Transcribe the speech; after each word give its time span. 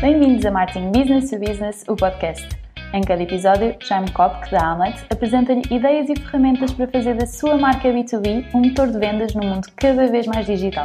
Bem-vindos 0.00 0.46
a 0.46 0.52
Marketing 0.52 0.92
Business 0.92 1.28
to 1.28 1.40
Business, 1.40 1.84
o 1.88 1.96
podcast. 1.96 2.48
Em 2.94 3.02
cada 3.02 3.20
episódio, 3.20 3.74
Jaime 3.80 4.08
Kopk, 4.12 4.48
da 4.48 4.64
Hamlet, 4.64 5.04
apresenta-lhe 5.10 5.62
ideias 5.72 6.08
e 6.08 6.14
ferramentas 6.14 6.72
para 6.72 6.86
fazer 6.86 7.16
da 7.16 7.26
sua 7.26 7.58
marca 7.58 7.88
B2B 7.88 8.46
um 8.54 8.60
motor 8.60 8.86
de 8.92 8.96
vendas 8.96 9.34
num 9.34 9.44
mundo 9.44 9.66
cada 9.74 10.06
vez 10.06 10.24
mais 10.28 10.46
digital. 10.46 10.84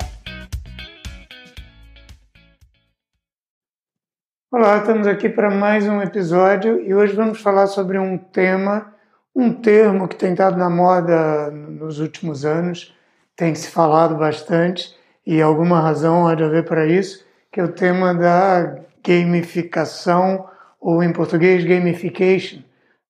Olá, 4.52 4.80
estamos 4.80 5.06
aqui 5.06 5.30
para 5.30 5.52
mais 5.52 5.88
um 5.88 6.02
episódio 6.02 6.82
e 6.82 6.96
hoje 6.96 7.14
vamos 7.14 7.40
falar 7.40 7.68
sobre 7.68 8.00
um 8.00 8.18
tema, 8.18 8.96
um 9.36 9.54
termo 9.54 10.08
que 10.08 10.16
tem 10.16 10.32
estado 10.32 10.58
na 10.58 10.72
moda 10.72 11.52
nos 11.52 12.00
últimos 12.00 12.46
anos, 12.46 12.92
tem 13.36 13.54
se 13.54 13.70
falado 13.70 14.16
bastante 14.16 14.92
e 15.24 15.40
alguma 15.40 15.80
razão 15.80 16.28
há 16.28 16.34
de 16.34 16.44
haver 16.44 16.66
para 16.66 16.88
isso, 16.88 17.24
que 17.52 17.60
é 17.60 17.64
o 17.64 17.72
tema 17.72 18.16
da 18.16 18.76
gamificação, 19.06 20.48
ou 20.80 21.04
em 21.04 21.12
português, 21.14 21.64
gamification, 21.64 22.60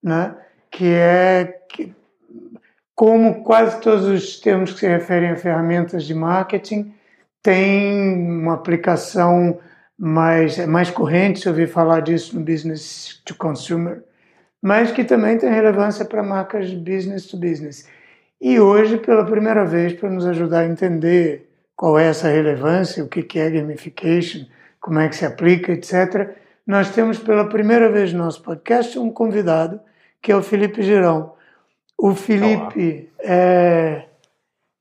né? 0.02 0.36
que 0.70 0.94
é 0.94 1.62
que, 1.70 1.94
como 2.96 3.44
quase 3.44 3.80
todos 3.82 4.06
os 4.06 4.40
termos 4.40 4.74
que 4.74 4.80
se 4.80 4.88
referem 4.88 5.30
a 5.30 5.36
ferramentas 5.36 6.04
de 6.04 6.14
marketing, 6.14 6.94
tem 7.42 8.14
uma 8.14 8.54
aplicação 8.54 9.60
mais, 9.98 10.58
é 10.58 10.66
mais 10.66 10.90
corrente 10.90 11.40
se 11.40 11.50
ouvir 11.50 11.68
falar 11.68 12.02
disso 12.02 12.38
no 12.38 12.44
business 12.44 13.22
to 13.26 13.36
consumer, 13.36 14.04
mas 14.62 14.92
que 14.92 15.04
também 15.04 15.38
tem 15.38 15.52
relevância 15.52 16.06
para 16.06 16.24
marcas 16.24 16.74
business 16.74 17.28
to 17.28 17.38
business. 17.38 17.88
E 18.42 18.60
hoje, 18.60 18.98
pela 18.98 19.26
primeira 19.26 19.66
vez, 19.66 19.94
para 19.94 20.10
nos 20.10 20.26
ajudar 20.26 20.60
a 20.60 20.68
entender 20.68 21.50
qual 21.76 22.00
é 22.00 22.08
essa 22.08 22.30
relevância, 22.30 23.04
o 23.04 23.08
que 23.08 23.40
é 23.40 23.50
gamification, 23.50 24.46
como 24.84 25.00
é 25.00 25.08
que 25.08 25.16
se 25.16 25.26
aplica, 25.26 25.72
etc., 25.72 26.36
nós 26.68 26.90
temos 26.90 27.18
pela 27.18 27.48
primeira 27.48 27.90
vez 27.90 28.12
no 28.12 28.20
nosso 28.20 28.44
podcast 28.44 29.00
um 29.00 29.10
convidado, 29.10 29.80
que 30.22 30.30
é 30.30 30.36
o 30.36 30.44
Felipe 30.44 30.84
Girão. 30.84 31.34
O 31.98 32.14
Felipe 32.14 33.10
é, 33.20 34.04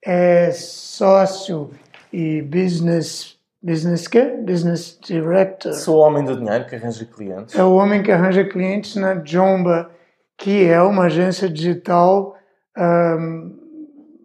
é 0.04 0.50
sócio 0.50 1.70
e 2.12 2.42
business 2.42 3.40
Business 3.64 4.08
quê? 4.08 4.24
Business 4.44 4.98
Director. 5.00 5.72
Sou 5.74 5.98
o 5.98 6.00
homem 6.00 6.24
do 6.24 6.36
dinheiro 6.36 6.66
que 6.66 6.74
arranja 6.74 7.05
clientes. 7.05 7.55
É 7.55 7.62
o 7.62 7.74
homem 7.74 8.02
que 8.02 8.10
arranja 8.10 8.42
clientes 8.44 8.96
na 8.96 9.24
Jomba, 9.24 9.88
que 10.36 10.64
é 10.64 10.82
uma 10.82 11.05
agência 11.05 11.48
digital 11.48 12.36
um, 12.77 13.56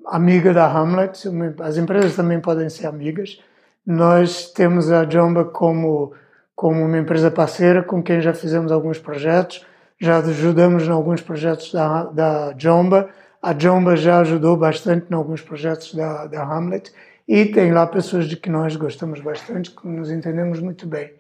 amiga 0.07 0.51
da 0.55 0.65
Hamlet. 0.65 1.29
As 1.61 1.77
empresas 1.77 2.15
também 2.15 2.41
podem 2.41 2.67
ser 2.67 2.87
amigas. 2.87 3.39
Nós 3.87 4.51
temos 4.51 4.91
a 4.91 5.09
Jomba 5.09 5.45
como, 5.45 6.11
como 6.53 6.83
uma 6.83 6.97
empresa 6.97 7.31
parceira 7.31 7.81
com 7.81 8.03
quem 8.03 8.19
já 8.19 8.33
fizemos 8.33 8.69
alguns 8.69 8.99
projetos. 8.99 9.65
Já 9.97 10.17
ajudamos 10.17 10.83
em 10.83 10.91
alguns 10.91 11.21
projetos 11.21 11.71
da, 11.71 12.03
da 12.03 12.53
Jomba. 12.57 13.09
A 13.41 13.57
Jomba 13.57 13.95
já 13.95 14.19
ajudou 14.19 14.57
bastante 14.57 15.05
em 15.09 15.15
alguns 15.15 15.41
projetos 15.41 15.95
da, 15.95 16.25
da 16.27 16.43
Hamlet 16.43 16.91
e 17.25 17.45
tem 17.45 17.71
lá 17.71 17.87
pessoas 17.87 18.27
de 18.27 18.35
que 18.35 18.49
nós 18.49 18.75
gostamos 18.75 19.21
bastante, 19.21 19.71
que 19.71 19.87
nos 19.87 20.11
entendemos 20.11 20.59
muito 20.59 20.85
bem. 20.85 21.13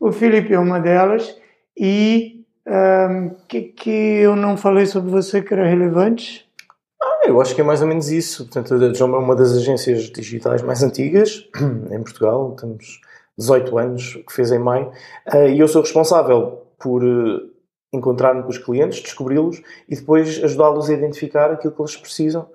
O 0.00 0.10
Felipe 0.10 0.54
é 0.54 0.58
uma 0.58 0.80
delas 0.80 1.36
e 1.76 2.46
um, 2.66 3.28
que, 3.46 3.60
que 3.60 3.90
eu 3.90 4.34
não 4.34 4.56
falei 4.56 4.86
sobre 4.86 5.10
você 5.10 5.42
que 5.42 5.52
era 5.52 5.66
relevante? 5.66 6.45
Ah, 7.26 7.28
eu 7.28 7.40
acho 7.40 7.54
que 7.54 7.60
é 7.60 7.64
mais 7.64 7.82
ou 7.82 7.88
menos 7.88 8.08
isso. 8.08 8.44
Portanto, 8.44 8.74
a 8.74 8.92
John 8.92 9.14
é 9.14 9.18
uma 9.18 9.34
das 9.34 9.52
agências 9.56 10.04
digitais 10.04 10.62
mais 10.62 10.82
antigas 10.82 11.48
em 11.90 12.02
Portugal. 12.02 12.54
Temos 12.58 13.00
18 13.36 13.78
anos, 13.78 14.14
que 14.26 14.32
fez 14.32 14.52
em 14.52 14.58
maio. 14.58 14.92
Ah, 15.26 15.46
e 15.46 15.58
eu 15.58 15.66
sou 15.66 15.82
responsável 15.82 16.62
por 16.78 17.02
encontrar-me 17.92 18.42
com 18.42 18.50
os 18.50 18.58
clientes, 18.58 19.00
descobri-los 19.00 19.62
e 19.88 19.96
depois 19.96 20.42
ajudá-los 20.44 20.88
a 20.88 20.92
identificar 20.92 21.50
aquilo 21.50 21.72
que 21.72 21.80
eles 21.80 21.96
precisam. 21.96 22.48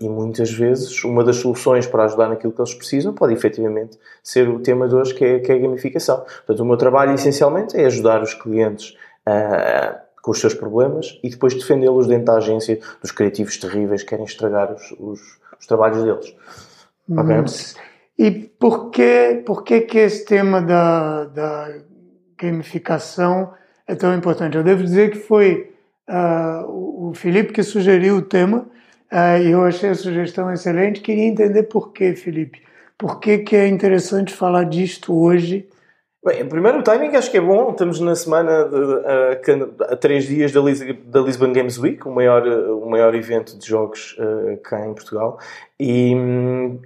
E 0.00 0.08
muitas 0.08 0.52
vezes 0.52 1.02
uma 1.02 1.24
das 1.24 1.36
soluções 1.36 1.86
para 1.86 2.04
ajudar 2.04 2.28
naquilo 2.28 2.52
que 2.52 2.60
eles 2.60 2.74
precisam 2.74 3.12
pode 3.12 3.32
efetivamente 3.32 3.98
ser 4.22 4.48
o 4.48 4.60
tema 4.60 4.86
de 4.86 4.94
hoje, 4.94 5.14
que 5.14 5.24
é, 5.24 5.38
que 5.40 5.50
é 5.50 5.56
a 5.56 5.58
gamificação. 5.58 6.18
Portanto, 6.18 6.60
o 6.60 6.64
meu 6.64 6.76
trabalho 6.76 7.14
essencialmente 7.14 7.76
é 7.76 7.86
ajudar 7.86 8.22
os 8.22 8.34
clientes 8.34 8.96
uh, 9.26 10.03
com 10.24 10.30
os 10.30 10.40
seus 10.40 10.54
problemas 10.54 11.20
e 11.22 11.28
depois 11.28 11.52
defendê-los 11.52 12.06
dentro 12.06 12.24
da 12.24 12.36
agência 12.36 12.80
dos 13.02 13.12
criativos 13.12 13.58
terríveis 13.58 14.02
que 14.02 14.08
querem 14.08 14.24
estragar 14.24 14.72
os, 14.72 14.90
os, 14.92 15.20
os 15.60 15.66
trabalhos 15.66 16.02
deles. 16.02 16.34
Okay? 17.10 17.44
E 18.18 18.30
porquê, 18.58 19.42
porquê 19.44 19.82
que 19.82 19.98
esse 19.98 20.24
tema 20.24 20.62
da, 20.62 21.24
da 21.26 21.74
gamificação 22.38 23.52
é 23.86 23.94
tão 23.94 24.14
importante. 24.14 24.56
Eu 24.56 24.64
devo 24.64 24.82
dizer 24.82 25.10
que 25.10 25.18
foi 25.18 25.74
uh, 26.08 27.10
o 27.10 27.12
Felipe 27.14 27.52
que 27.52 27.62
sugeriu 27.62 28.16
o 28.16 28.22
tema 28.22 28.66
uh, 29.12 29.42
e 29.42 29.50
eu 29.50 29.62
achei 29.62 29.90
a 29.90 29.94
sugestão 29.94 30.50
excelente. 30.50 31.02
Queria 31.02 31.26
entender 31.26 31.64
por 31.64 31.92
que, 31.92 32.14
Felipe. 32.16 32.62
Por 32.96 33.20
que, 33.20 33.38
que 33.38 33.56
é 33.56 33.68
interessante 33.68 34.32
falar 34.32 34.64
disto 34.64 35.14
hoje 35.14 35.68
Bem, 36.24 36.48
primeiro 36.48 36.78
o 36.78 36.82
timing 36.82 37.14
acho 37.16 37.30
que 37.30 37.36
é 37.36 37.40
bom. 37.40 37.72
Estamos 37.72 38.00
na 38.00 38.14
semana 38.14 38.64
de, 38.64 38.76
a, 39.06 39.92
a, 39.92 39.96
três 39.96 40.24
dias 40.24 40.50
da, 40.52 40.60
Lis, 40.62 40.80
da 41.04 41.20
Lisbon 41.20 41.52
Games 41.52 41.76
Week, 41.76 42.08
o 42.08 42.10
maior, 42.10 42.46
o 42.46 42.88
maior 42.88 43.14
evento 43.14 43.58
de 43.58 43.66
jogos 43.66 44.16
uh, 44.18 44.56
cá 44.62 44.86
em 44.86 44.94
Portugal. 44.94 45.38
E, 45.78 46.14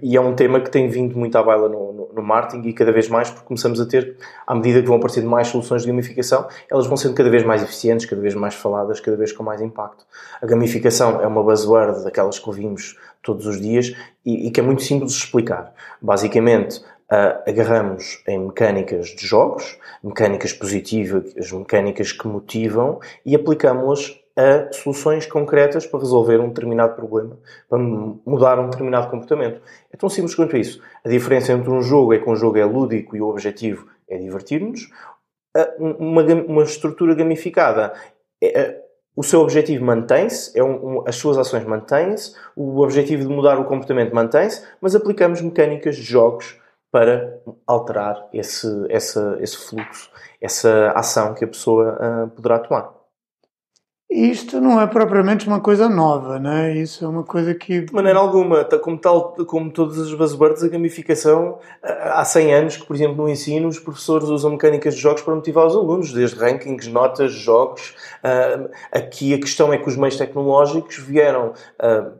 e, 0.03 0.17
é 0.17 0.19
um 0.19 0.35
tema 0.35 0.59
que 0.59 0.69
tem 0.69 0.89
vindo 0.89 1.17
muito 1.17 1.37
à 1.37 1.43
baila 1.43 1.69
no, 1.69 1.93
no, 1.93 2.09
no, 2.15 2.21
marketing 2.21 2.67
e 2.67 2.73
cada 2.73 2.91
vez 2.91 3.07
mais, 3.07 3.29
porque 3.29 3.47
começamos 3.47 3.79
a 3.79 3.85
ter, 3.85 4.17
à 4.45 4.53
medida 4.53 4.81
que 4.81 4.87
vão 4.87 4.97
aparecendo 4.97 5.29
mais 5.29 5.47
soluções 5.47 5.83
de 5.83 5.87
gamificação, 5.87 6.45
elas 6.69 6.85
vão 6.85 6.97
sendo 6.97 7.13
cada 7.13 7.29
vez 7.29 7.45
mais 7.45 7.63
eficientes, 7.63 8.05
cada 8.05 8.21
vez 8.21 8.35
mais 8.35 8.55
faladas, 8.55 8.99
cada 8.99 9.15
vez 9.15 9.31
com 9.31 9.41
mais 9.41 9.61
impacto. 9.61 10.05
A 10.41 10.45
gamificação 10.45 11.21
é 11.21 11.27
uma 11.27 11.41
buzzword 11.41 12.03
daquelas 12.03 12.37
que 12.39 12.49
ouvimos 12.49 12.97
todos 13.23 13.45
os 13.45 13.61
dias 13.61 13.95
e, 14.25 14.47
e 14.47 14.51
que 14.51 14.59
é 14.59 14.63
muito 14.63 14.81
simples 14.81 15.13
de 15.13 15.19
explicar. 15.19 15.73
Basicamente, 16.01 16.81
Uh, 17.11 17.49
agarramos 17.49 18.21
em 18.27 18.37
mecânicas 18.37 19.07
de 19.07 19.25
jogos, 19.25 19.79
mecânicas 20.03 20.53
positivas, 20.53 21.51
mecânicas 21.51 22.11
que 22.11 22.27
motivam 22.27 22.99
e 23.25 23.35
aplicamos-las 23.35 24.19
a 24.37 24.71
soluções 24.71 25.25
concretas 25.25 25.87
para 25.87 25.99
resolver 25.99 26.39
um 26.39 26.49
determinado 26.49 26.95
problema, 26.95 27.37
para 27.67 27.79
mudar 27.79 28.59
um 28.59 28.69
determinado 28.69 29.09
comportamento. 29.09 29.59
É 29.91 29.97
tão 29.97 30.07
simples 30.07 30.35
quanto 30.35 30.55
isso. 30.55 30.81
A 31.03 31.09
diferença 31.09 31.51
entre 31.51 31.69
um 31.69 31.81
jogo 31.81 32.13
é 32.13 32.19
que 32.19 32.29
um 32.29 32.35
jogo 32.35 32.57
é 32.57 32.63
lúdico 32.63 33.17
e 33.17 33.21
o 33.21 33.27
objetivo 33.27 33.87
é 34.07 34.17
divertir-nos. 34.17 34.89
Uma, 35.79 36.23
uma, 36.23 36.63
estrutura 36.63 37.15
gamificada 37.15 37.93
é, 38.41 38.79
o 39.15 39.23
seu 39.23 39.41
objetivo 39.41 39.83
mantém-se, 39.83 40.57
é 40.57 40.63
um, 40.63 40.99
um, 40.99 41.03
as 41.05 41.15
suas 41.15 41.37
ações 41.37 41.65
mantêm-se, 41.65 42.33
o 42.55 42.79
objetivo 42.79 43.23
de 43.23 43.27
mudar 43.27 43.59
o 43.59 43.65
comportamento 43.65 44.13
mantém-se, 44.13 44.63
mas 44.79 44.95
aplicamos 44.95 45.41
mecânicas 45.41 45.95
de 45.97 46.03
jogos 46.03 46.58
para 46.91 47.39
alterar 47.67 48.27
esse, 48.33 48.67
esse, 48.89 49.19
esse 49.39 49.57
fluxo, 49.57 50.09
essa 50.41 50.91
ação 50.95 51.33
que 51.33 51.43
a 51.43 51.47
pessoa 51.47 51.97
uh, 52.25 52.29
poderá 52.29 52.59
tomar. 52.59 52.99
Isto 54.11 54.59
não 54.59 54.81
é 54.81 54.87
propriamente 54.87 55.45
uma 55.45 55.59
coisa 55.59 55.87
nova, 55.87 56.39
né? 56.39 56.75
Isso 56.75 57.05
é 57.05 57.07
uma 57.07 57.23
coisa 57.23 57.53
que. 57.53 57.81
De 57.81 57.93
maneira 57.93 58.17
alguma, 58.17 58.65
como, 58.65 58.97
tal, 58.97 59.35
como 59.45 59.71
todas 59.71 59.99
as 59.99 60.11
buzzwords, 60.11 60.63
a 60.63 60.67
gamificação, 60.67 61.59
há 61.83 62.25
100 62.25 62.53
anos 62.55 62.77
que, 62.77 62.87
por 62.87 62.95
exemplo, 62.95 63.17
no 63.17 63.29
ensino, 63.29 63.67
os 63.67 63.77
professores 63.77 64.27
usam 64.29 64.49
mecânicas 64.49 64.95
de 64.95 65.01
jogos 65.01 65.21
para 65.21 65.35
motivar 65.35 65.67
os 65.67 65.75
alunos, 65.75 66.11
desde 66.11 66.39
rankings, 66.39 66.89
notas, 66.89 67.31
jogos. 67.31 67.93
Uh, 68.23 68.71
aqui 68.91 69.31
a 69.35 69.39
questão 69.39 69.71
é 69.71 69.77
que 69.77 69.87
os 69.87 69.95
meios 69.95 70.17
tecnológicos 70.17 70.97
vieram 70.97 71.53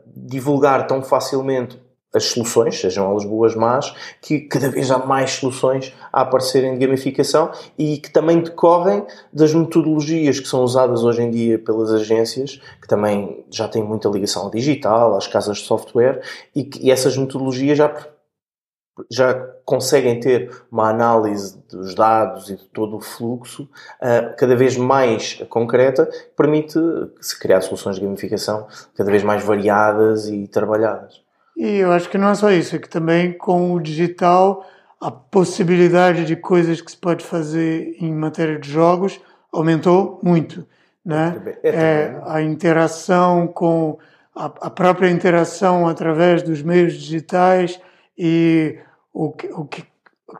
divulgar 0.06 0.86
tão 0.86 1.02
facilmente 1.02 1.76
as 2.12 2.24
soluções, 2.24 2.80
sejam 2.80 3.10
elas 3.10 3.24
boas, 3.24 3.54
más, 3.54 3.94
que 4.20 4.40
cada 4.40 4.68
vez 4.68 4.90
há 4.90 4.98
mais 4.98 5.32
soluções 5.32 5.94
a 6.12 6.22
aparecerem 6.22 6.72
de 6.72 6.84
gamificação 6.84 7.50
e 7.78 7.98
que 7.98 8.10
também 8.10 8.40
decorrem 8.40 9.06
das 9.32 9.54
metodologias 9.54 10.40
que 10.40 10.48
são 10.48 10.64
usadas 10.64 11.04
hoje 11.04 11.22
em 11.22 11.30
dia 11.30 11.58
pelas 11.58 11.92
agências, 11.92 12.60
que 12.80 12.88
também 12.88 13.44
já 13.50 13.68
têm 13.68 13.82
muita 13.82 14.08
ligação 14.08 14.44
ao 14.44 14.50
digital, 14.50 15.16
às 15.16 15.26
casas 15.26 15.58
de 15.58 15.64
software, 15.64 16.20
e 16.54 16.64
que 16.64 16.80
e 16.80 16.90
essas 16.90 17.16
metodologias 17.16 17.78
já, 17.78 17.94
já 19.10 19.34
conseguem 19.64 20.18
ter 20.18 20.50
uma 20.72 20.88
análise 20.88 21.62
dos 21.68 21.94
dados 21.94 22.50
e 22.50 22.56
de 22.56 22.64
todo 22.70 22.96
o 22.96 23.00
fluxo 23.00 23.64
uh, 23.64 24.34
cada 24.36 24.56
vez 24.56 24.76
mais 24.76 25.34
concreta, 25.48 26.10
permite 26.36 26.78
se 27.20 27.38
criar 27.38 27.60
soluções 27.60 27.96
de 27.96 28.02
gamificação 28.02 28.66
cada 28.96 29.10
vez 29.10 29.22
mais 29.22 29.44
variadas 29.44 30.26
e 30.28 30.48
trabalhadas. 30.48 31.29
E 31.60 31.76
eu 31.76 31.92
acho 31.92 32.08
que 32.08 32.16
não 32.16 32.30
é 32.30 32.34
só 32.34 32.50
isso, 32.50 32.74
é 32.74 32.78
que 32.78 32.88
também 32.88 33.34
com 33.34 33.74
o 33.74 33.80
digital 33.80 34.66
a 34.98 35.10
possibilidade 35.10 36.24
de 36.24 36.34
coisas 36.34 36.80
que 36.80 36.90
se 36.90 36.96
pode 36.96 37.22
fazer 37.22 37.96
em 38.00 38.14
matéria 38.14 38.58
de 38.58 38.66
jogos 38.66 39.20
aumentou 39.52 40.18
muito, 40.22 40.66
né? 41.04 41.38
É, 41.62 41.68
é, 41.68 42.22
a 42.24 42.40
interação 42.40 43.46
com 43.46 43.98
a, 44.34 44.46
a, 44.46 44.70
própria 44.70 45.10
interação 45.10 45.86
através 45.86 46.42
dos 46.42 46.62
meios 46.62 46.94
digitais 46.94 47.78
e 48.16 48.78
o 49.12 49.30
que, 49.30 49.48
o 49.48 49.66
que 49.66 49.84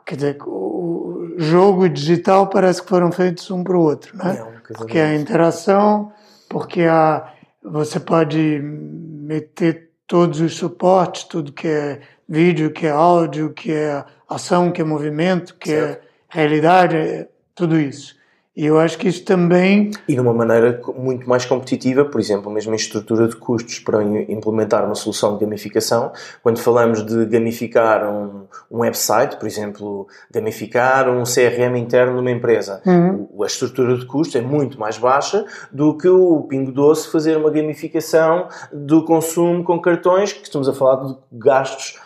quer 0.03 0.15
dizer, 0.15 0.37
o, 0.41 1.35
jogo 1.37 1.85
e 1.85 1.89
digital 1.89 2.47
parece 2.47 2.81
que 2.81 2.89
foram 2.89 3.11
feitos 3.11 3.51
um 3.51 3.63
para 3.63 3.77
o 3.77 3.81
outro, 3.81 4.17
né? 4.17 4.37
É 4.39 4.43
um 4.43 4.75
porque 4.75 4.97
a 4.97 5.13
interação, 5.13 6.11
porque 6.49 6.81
a, 6.81 7.31
você 7.63 7.99
pode 7.99 8.59
meter 8.59 9.90
todos 10.11 10.41
os 10.41 10.57
suportes, 10.57 11.23
tudo 11.23 11.53
que 11.53 11.69
é 11.69 12.01
vídeo, 12.27 12.69
que 12.71 12.85
é 12.85 12.89
áudio, 12.89 13.53
que 13.53 13.71
é 13.71 14.03
ação, 14.27 14.69
que 14.69 14.81
é 14.81 14.83
movimento, 14.83 15.55
que 15.55 15.71
é 15.71 15.87
certo. 15.87 16.03
é 16.03 16.37
realidade, 16.37 16.97
é 16.97 17.29
tudo 17.55 17.79
isso. 17.79 18.17
E 18.55 18.65
eu 18.65 18.77
acho 18.77 18.97
que 18.97 19.07
isso 19.07 19.23
também. 19.23 19.91
E 20.07 20.13
de 20.13 20.19
uma 20.19 20.33
maneira 20.33 20.81
muito 20.97 21.27
mais 21.27 21.45
competitiva, 21.45 22.03
por 22.03 22.19
exemplo, 22.19 22.51
mesmo 22.51 22.73
em 22.73 22.75
estrutura 22.75 23.27
de 23.27 23.35
custos 23.37 23.79
para 23.79 24.03
implementar 24.03 24.85
uma 24.85 24.95
solução 24.95 25.37
de 25.37 25.45
gamificação. 25.45 26.11
Quando 26.43 26.59
falamos 26.59 27.05
de 27.05 27.25
gamificar 27.27 28.05
um, 28.09 28.45
um 28.69 28.79
website, 28.79 29.37
por 29.37 29.47
exemplo, 29.47 30.05
gamificar 30.29 31.09
um 31.09 31.23
CRM 31.23 31.77
interno 31.77 32.15
numa 32.15 32.31
empresa, 32.31 32.81
uhum. 32.85 33.29
a 33.41 33.45
estrutura 33.45 33.97
de 33.97 34.05
custos 34.05 34.35
é 34.35 34.41
muito 34.41 34.77
mais 34.77 34.97
baixa 34.97 35.45
do 35.71 35.97
que 35.97 36.09
o 36.09 36.41
Pingo 36.43 36.73
Doce 36.73 37.09
fazer 37.09 37.37
uma 37.37 37.49
gamificação 37.49 38.49
do 38.73 39.05
consumo 39.05 39.63
com 39.63 39.79
cartões, 39.79 40.33
que 40.33 40.43
estamos 40.43 40.67
a 40.67 40.73
falar 40.73 41.05
de 41.05 41.15
gastos 41.31 41.97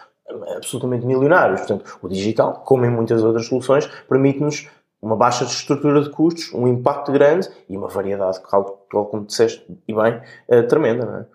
absolutamente 0.55 1.05
milionários. 1.05 1.61
Portanto, 1.61 1.97
o 2.01 2.07
digital, 2.07 2.61
como 2.65 2.85
em 2.85 2.89
muitas 2.89 3.23
outras 3.23 3.47
soluções, 3.47 3.87
permite-nos 4.07 4.67
uma 5.05 5.15
baixa 5.15 5.45
de 5.45 5.51
estrutura 5.51 6.01
de 6.01 6.09
custos, 6.09 6.51
um 6.51 6.67
impacto 6.67 7.11
grande 7.11 7.47
e 7.69 7.77
uma 7.77 7.87
variedade, 7.87 8.39
tal 8.49 9.05
como 9.05 9.23
disseste, 9.23 9.63
e 9.87 9.93
bem, 9.93 10.19
é, 10.47 10.63
tremenda. 10.63 11.05
Não 11.05 11.17
é? 11.17 11.25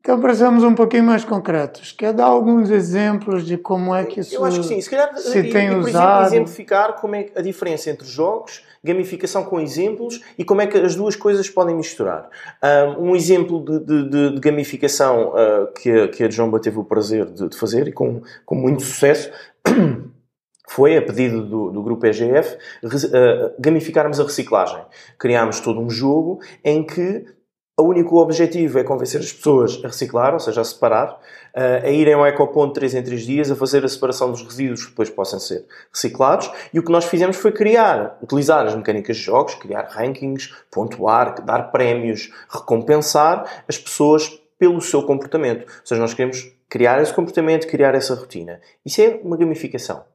Então, 0.00 0.20
para 0.20 0.34
sermos 0.34 0.62
um 0.62 0.74
pouquinho 0.74 1.04
mais 1.04 1.24
concretos, 1.24 1.92
quer 1.92 2.12
dar 2.12 2.26
alguns 2.26 2.68
exemplos 2.68 3.46
de 3.46 3.56
como 3.56 3.94
é 3.94 4.04
que 4.04 4.20
isso 4.20 4.34
Eu 4.34 4.44
acho 4.44 4.60
que 4.60 4.66
sim. 4.66 4.78
Se, 4.82 4.90
calhar, 4.90 5.16
se 5.16 5.38
e, 5.38 5.50
tem 5.50 5.68
e, 5.68 5.70
por 5.70 5.78
usado... 5.78 6.26
exemplo, 6.26 6.26
exemplificar 6.26 7.00
como 7.00 7.14
é 7.14 7.30
a 7.34 7.40
diferença 7.40 7.88
entre 7.88 8.06
jogos, 8.06 8.62
gamificação 8.84 9.44
com 9.44 9.58
exemplos 9.58 10.20
e 10.36 10.44
como 10.44 10.60
é 10.60 10.66
que 10.66 10.76
as 10.76 10.94
duas 10.94 11.16
coisas 11.16 11.48
podem 11.48 11.74
misturar. 11.74 12.28
Um 12.98 13.16
exemplo 13.16 13.64
de, 13.64 13.80
de, 13.80 14.34
de 14.34 14.40
gamificação 14.40 15.28
uh, 15.30 15.72
que, 15.72 16.08
que 16.08 16.24
a 16.24 16.30
Jomba 16.30 16.60
teve 16.60 16.78
o 16.78 16.84
prazer 16.84 17.24
de, 17.24 17.48
de 17.48 17.56
fazer 17.56 17.88
e 17.88 17.92
com, 17.92 18.20
com 18.44 18.54
muito 18.54 18.82
sucesso 18.82 19.30
foi, 20.66 20.96
a 20.96 21.02
pedido 21.02 21.44
do, 21.44 21.70
do 21.70 21.82
grupo 21.82 22.06
EGF, 22.06 22.56
uh, 22.82 23.54
gamificarmos 23.58 24.18
a 24.18 24.24
reciclagem. 24.24 24.82
Criámos 25.18 25.60
todo 25.60 25.80
um 25.80 25.90
jogo 25.90 26.40
em 26.64 26.84
que 26.84 27.26
o 27.76 27.82
único 27.82 28.16
objetivo 28.18 28.78
é 28.78 28.84
convencer 28.84 29.20
as 29.20 29.32
pessoas 29.32 29.80
a 29.82 29.88
reciclar, 29.88 30.32
ou 30.32 30.38
seja, 30.38 30.60
a 30.60 30.64
separar, 30.64 31.10
uh, 31.10 31.84
a 31.84 31.90
irem 31.90 32.14
ao 32.14 32.26
ecoponto 32.26 32.74
3 32.74 32.94
em 32.94 33.02
3 33.02 33.26
dias, 33.26 33.50
a 33.50 33.56
fazer 33.56 33.84
a 33.84 33.88
separação 33.88 34.30
dos 34.30 34.42
resíduos 34.42 34.84
que 34.84 34.90
depois 34.90 35.10
possam 35.10 35.38
ser 35.38 35.66
reciclados. 35.92 36.50
E 36.72 36.78
o 36.78 36.84
que 36.84 36.92
nós 36.92 37.04
fizemos 37.04 37.36
foi 37.36 37.52
criar, 37.52 38.16
utilizar 38.22 38.64
as 38.64 38.74
mecânicas 38.74 39.16
de 39.16 39.22
jogos, 39.22 39.54
criar 39.56 39.88
rankings, 39.90 40.54
pontuar, 40.70 41.44
dar 41.44 41.72
prémios, 41.72 42.32
recompensar 42.48 43.64
as 43.68 43.76
pessoas 43.76 44.40
pelo 44.56 44.80
seu 44.80 45.02
comportamento. 45.02 45.62
Ou 45.62 45.86
seja, 45.86 46.00
nós 46.00 46.14
queremos 46.14 46.50
criar 46.68 47.02
esse 47.02 47.12
comportamento, 47.12 47.66
criar 47.66 47.94
essa 47.94 48.14
rotina. 48.14 48.60
Isso 48.84 49.02
é 49.02 49.20
uma 49.22 49.36
gamificação. 49.36 50.13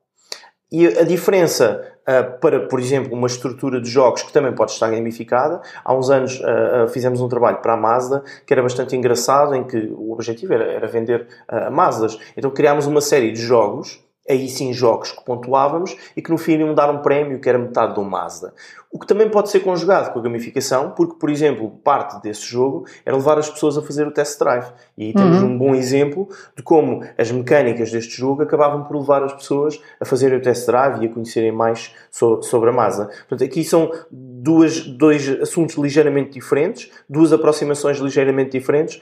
E 0.71 0.85
a 0.85 1.03
diferença 1.03 1.81
uh, 2.01 2.39
para, 2.39 2.67
por 2.67 2.79
exemplo, 2.79 3.13
uma 3.13 3.27
estrutura 3.27 3.81
de 3.81 3.89
jogos 3.89 4.21
que 4.21 4.31
também 4.31 4.53
pode 4.53 4.71
estar 4.71 4.89
gamificada, 4.89 5.61
há 5.83 5.93
uns 5.93 6.09
anos 6.09 6.39
uh, 6.39 6.87
fizemos 6.89 7.21
um 7.21 7.27
trabalho 7.27 7.57
para 7.57 7.73
a 7.73 7.77
Mazda 7.77 8.23
que 8.45 8.53
era 8.53 8.61
bastante 8.61 8.95
engraçado, 8.95 9.55
em 9.55 9.63
que 9.63 9.77
o 9.77 10.11
objetivo 10.11 10.53
era, 10.53 10.65
era 10.65 10.87
vender 10.87 11.27
uh, 11.51 11.71
Mazdas. 11.71 12.19
Então 12.37 12.51
criámos 12.51 12.85
uma 12.85 13.01
série 13.01 13.31
de 13.31 13.41
jogos 13.41 13.99
aí 14.29 14.47
sim 14.47 14.71
jogos 14.71 15.11
que 15.11 15.23
pontuávamos 15.25 15.95
e 16.15 16.21
que 16.21 16.29
no 16.29 16.37
fim 16.37 16.57
iam 16.57 16.73
dar 16.73 16.89
um 16.89 16.99
prémio 16.99 17.39
que 17.39 17.49
era 17.49 17.57
metade 17.57 17.95
do 17.95 18.03
Mazda. 18.03 18.53
O 18.91 18.97
que 18.97 19.05
também 19.05 19.29
pode 19.29 19.49
ser 19.49 19.59
conjugado 19.59 20.11
com 20.11 20.17
a 20.17 20.21
gamificação, 20.21 20.91
porque, 20.91 21.13
por 21.19 21.29
exemplo, 21.29 21.69
parte 21.83 22.19
desse 22.23 22.41
jogo 22.41 22.85
era 23.05 23.15
levar 23.15 23.37
as 23.37 23.47
pessoas 23.47 23.77
a 23.77 23.83
fazer 23.83 24.07
o 24.07 24.11
test 24.11 24.39
drive. 24.39 24.65
E 24.97 25.05
aí 25.05 25.13
temos 25.13 25.43
uhum. 25.43 25.49
um 25.49 25.57
bom 25.57 25.75
exemplo 25.75 26.27
de 26.57 26.63
como 26.63 27.03
as 27.15 27.31
mecânicas 27.31 27.91
deste 27.91 28.17
jogo 28.17 28.41
acabavam 28.41 28.83
por 28.83 28.97
levar 28.97 29.23
as 29.23 29.33
pessoas 29.33 29.79
a 29.99 30.05
fazerem 30.05 30.39
o 30.39 30.41
test 30.41 30.65
drive 30.65 31.03
e 31.03 31.05
a 31.05 31.13
conhecerem 31.13 31.51
mais 31.51 31.93
sobre 32.09 32.71
a 32.71 32.73
Mazda. 32.73 33.05
Portanto, 33.27 33.43
aqui 33.43 33.63
são 33.63 33.91
duas, 34.11 34.81
dois 34.81 35.39
assuntos 35.39 35.75
ligeiramente 35.75 36.31
diferentes, 36.31 36.89
duas 37.07 37.31
aproximações 37.31 37.99
ligeiramente 37.99 38.57
diferentes, 38.57 38.99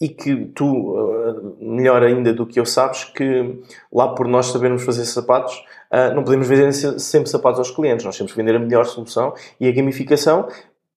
e 0.00 0.08
que 0.08 0.46
tu, 0.54 0.94
eh, 0.96 1.64
melhor 1.64 2.02
ainda 2.02 2.32
do 2.32 2.46
que 2.46 2.60
eu, 2.60 2.64
sabes 2.64 3.04
que 3.04 3.60
lá 3.92 4.14
por 4.14 4.28
nós 4.28 4.46
sabermos 4.46 4.84
fazer 4.84 5.04
sapatos, 5.04 5.64
eh, 5.90 6.14
não 6.14 6.22
podemos 6.22 6.46
vender 6.46 6.72
sempre 6.72 7.28
sapatos 7.28 7.58
aos 7.58 7.70
clientes, 7.70 8.04
nós 8.04 8.16
temos 8.16 8.32
que 8.32 8.38
vender 8.38 8.54
a 8.54 8.60
melhor 8.60 8.84
solução 8.86 9.34
e 9.58 9.68
a 9.68 9.72
gamificação, 9.72 10.48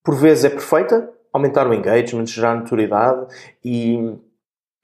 por 0.04 0.16
vezes, 0.16 0.44
é 0.44 0.50
perfeita, 0.50 1.08
aumentar 1.32 1.66
o 1.66 1.74
engagement, 1.74 2.26
gerar 2.26 2.56
notoriedade 2.56 3.26
e 3.64 4.14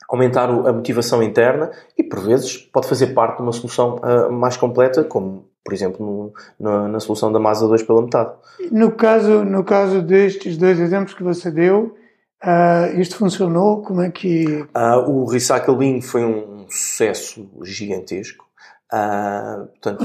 aumentar 0.08 0.48
a 0.48 0.72
motivação 0.72 1.22
interna. 1.22 1.70
E, 1.96 2.02
por 2.02 2.20
vezes, 2.20 2.56
pode 2.56 2.88
fazer 2.88 3.08
parte 3.08 3.36
de 3.36 3.42
uma 3.42 3.52
solução 3.52 4.00
eh, 4.02 4.28
mais 4.30 4.56
completa, 4.56 5.04
como 5.04 5.48
por 5.68 5.74
exemplo, 5.74 6.32
no, 6.58 6.88
na 6.88 6.98
solução 6.98 7.30
da 7.30 7.38
Mazda 7.38 7.68
2 7.68 7.82
pela 7.82 8.00
metade. 8.00 8.32
No 8.72 8.90
caso, 8.92 9.44
no 9.44 9.62
caso 9.62 10.00
destes 10.00 10.56
dois 10.56 10.80
exemplos 10.80 11.12
que 11.12 11.22
você 11.22 11.50
deu, 11.50 11.94
Uh, 12.42 13.00
isto 13.00 13.16
funcionou? 13.16 13.82
Como 13.82 14.00
é 14.00 14.10
que. 14.10 14.62
Uh, 14.76 15.10
o 15.10 15.24
Recycle 15.26 15.74
foi 16.00 16.24
um 16.24 16.66
sucesso 16.68 17.48
gigantesco. 17.62 18.47
Uh, 18.92 19.66
portanto, 19.66 20.04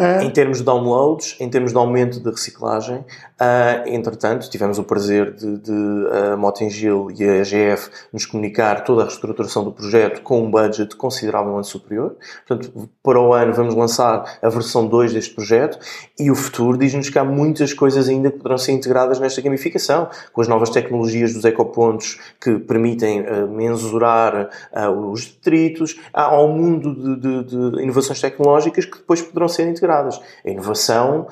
é... 0.00 0.24
Em 0.24 0.30
termos 0.30 0.58
de 0.58 0.64
downloads, 0.64 1.36
em 1.38 1.48
termos 1.50 1.72
de 1.72 1.76
aumento 1.76 2.20
de 2.20 2.30
reciclagem, 2.30 2.96
uh, 2.96 3.86
entretanto, 3.86 4.48
tivemos 4.48 4.78
o 4.78 4.82
prazer 4.82 5.34
de, 5.34 5.58
de 5.58 6.06
a 6.32 6.36
Motengil 6.38 7.08
e 7.10 7.22
a 7.22 7.36
EGF 7.36 7.90
nos 8.10 8.24
comunicar 8.24 8.82
toda 8.82 9.02
a 9.02 9.04
reestruturação 9.04 9.62
do 9.62 9.72
projeto 9.72 10.22
com 10.22 10.42
um 10.42 10.50
budget 10.50 10.96
consideravelmente 10.96 11.66
superior. 11.66 12.16
Portanto, 12.46 12.88
para 13.02 13.20
o 13.20 13.34
ano 13.34 13.52
vamos 13.52 13.74
lançar 13.74 14.38
a 14.40 14.48
versão 14.48 14.86
2 14.86 15.12
deste 15.12 15.34
projeto 15.34 15.78
e 16.18 16.30
o 16.30 16.34
futuro 16.34 16.78
diz-nos 16.78 17.10
que 17.10 17.18
há 17.18 17.24
muitas 17.24 17.74
coisas 17.74 18.08
ainda 18.08 18.30
que 18.30 18.38
poderão 18.38 18.56
ser 18.56 18.72
integradas 18.72 19.20
nesta 19.20 19.42
gamificação, 19.42 20.08
com 20.32 20.40
as 20.40 20.48
novas 20.48 20.70
tecnologias 20.70 21.34
dos 21.34 21.44
ecopontos 21.44 22.18
que 22.40 22.58
permitem 22.58 23.20
uh, 23.20 23.46
mensurar 23.48 24.48
uh, 24.72 25.10
os 25.10 25.26
detritos, 25.26 26.00
há 26.10 26.40
um 26.40 26.56
mundo 26.56 26.94
de, 26.94 27.20
de, 27.20 27.44
de, 27.44 27.59
inovações 27.80 28.20
tecnológicas 28.20 28.84
que 28.84 28.98
depois 28.98 29.22
poderão 29.22 29.48
ser 29.48 29.68
integradas. 29.68 30.20
A 30.44 30.50
inovação 30.50 31.26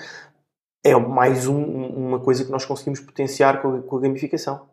é 0.85 0.94
mais 0.94 1.47
um, 1.47 1.62
uma 1.62 2.20
coisa 2.20 2.44
que 2.44 2.50
nós 2.50 2.64
conseguimos 2.64 3.00
potenciar 3.00 3.61
com 3.61 3.75
a, 3.75 3.82
com 3.82 3.97
a 3.97 4.00
gamificação. 4.00 4.68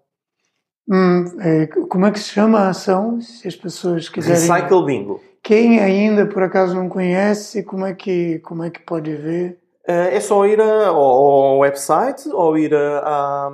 Hum, 0.88 1.26
é, 1.40 1.68
como 1.68 2.06
é 2.06 2.12
que 2.12 2.20
se 2.20 2.30
chama 2.30 2.60
a 2.60 2.70
ação, 2.70 3.20
se 3.20 3.48
as 3.48 3.56
pessoas 3.56 4.08
quiserem... 4.08 4.40
Recycle 4.40 4.86
Bingo. 4.86 5.22
Quem 5.44 5.80
ainda 5.80 6.26
por 6.26 6.44
acaso 6.44 6.76
não 6.76 6.90
conhece, 6.90 7.64
como 7.64 7.86
é 7.86 7.94
que, 7.94 8.40
como 8.40 8.64
é 8.64 8.70
que 8.70 8.80
pode 8.80 9.16
ver? 9.16 9.60
É, 9.88 10.16
é 10.16 10.20
só 10.20 10.46
ir 10.46 10.60
ao, 10.60 10.96
ao 10.96 11.60
website 11.60 12.28
ou 12.30 12.58
ir 12.58 12.74
a, 12.74 13.00
a 13.00 13.52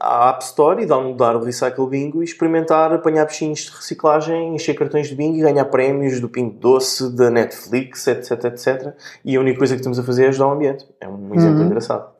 à 0.00 0.30
App 0.30 0.44
Store 0.44 0.82
e 0.82 0.86
downloadar 0.86 1.36
o 1.36 1.44
Recycle 1.44 1.86
Bingo 1.86 2.22
e 2.22 2.24
experimentar 2.24 2.92
apanhar 2.92 3.26
bichinhos 3.26 3.60
de 3.60 3.70
reciclagem, 3.70 4.54
encher 4.54 4.74
cartões 4.74 5.08
de 5.08 5.14
bingo 5.14 5.36
e 5.36 5.40
ganhar 5.40 5.64
prémios 5.66 6.20
do 6.20 6.28
Pingo 6.28 6.58
Doce, 6.58 7.14
da 7.14 7.30
Netflix, 7.30 8.06
etc, 8.06 8.44
etc. 8.44 8.94
E 9.24 9.36
a 9.36 9.40
única 9.40 9.58
coisa 9.58 9.74
que 9.74 9.80
estamos 9.80 9.98
a 9.98 10.02
fazer 10.02 10.24
é 10.24 10.28
ajudar 10.28 10.48
o 10.48 10.52
ambiente. 10.52 10.86
É 11.00 11.08
um 11.08 11.34
exemplo 11.34 11.60
uhum. 11.60 11.66
engraçado. 11.66 12.12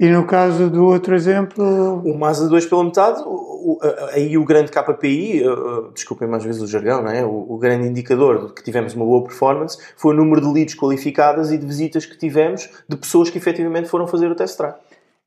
E 0.00 0.08
no 0.08 0.24
caso 0.24 0.70
do 0.70 0.86
outro 0.86 1.14
exemplo? 1.14 1.62
O 2.02 2.16
Mazda 2.16 2.48
2 2.48 2.64
pela 2.64 2.82
metade, 2.82 3.22
o, 3.22 3.28
o, 3.28 3.78
aí 4.14 4.38
o 4.38 4.46
grande 4.46 4.70
KPI, 4.70 5.46
uh, 5.46 5.92
desculpem 5.92 6.26
mais 6.26 6.42
vezes 6.42 6.62
o 6.62 6.66
jargão, 6.66 7.02
não 7.02 7.10
é? 7.10 7.22
o, 7.22 7.52
o, 7.52 7.58
grande 7.58 7.86
indicador 7.86 8.46
de 8.46 8.54
que 8.54 8.62
tivemos 8.62 8.94
uma 8.94 9.04
boa 9.04 9.22
performance 9.22 9.76
foi 9.98 10.14
o 10.14 10.16
número 10.16 10.40
de 10.40 10.50
leads 10.50 10.74
qualificadas 10.74 11.52
e 11.52 11.58
de 11.58 11.66
visitas 11.66 12.06
que 12.06 12.16
tivemos 12.16 12.70
de 12.88 12.96
pessoas 12.96 13.28
que 13.28 13.36
efetivamente 13.36 13.90
foram 13.90 14.06
fazer 14.06 14.30
o 14.30 14.34
test 14.34 14.56
drive. 14.56 14.76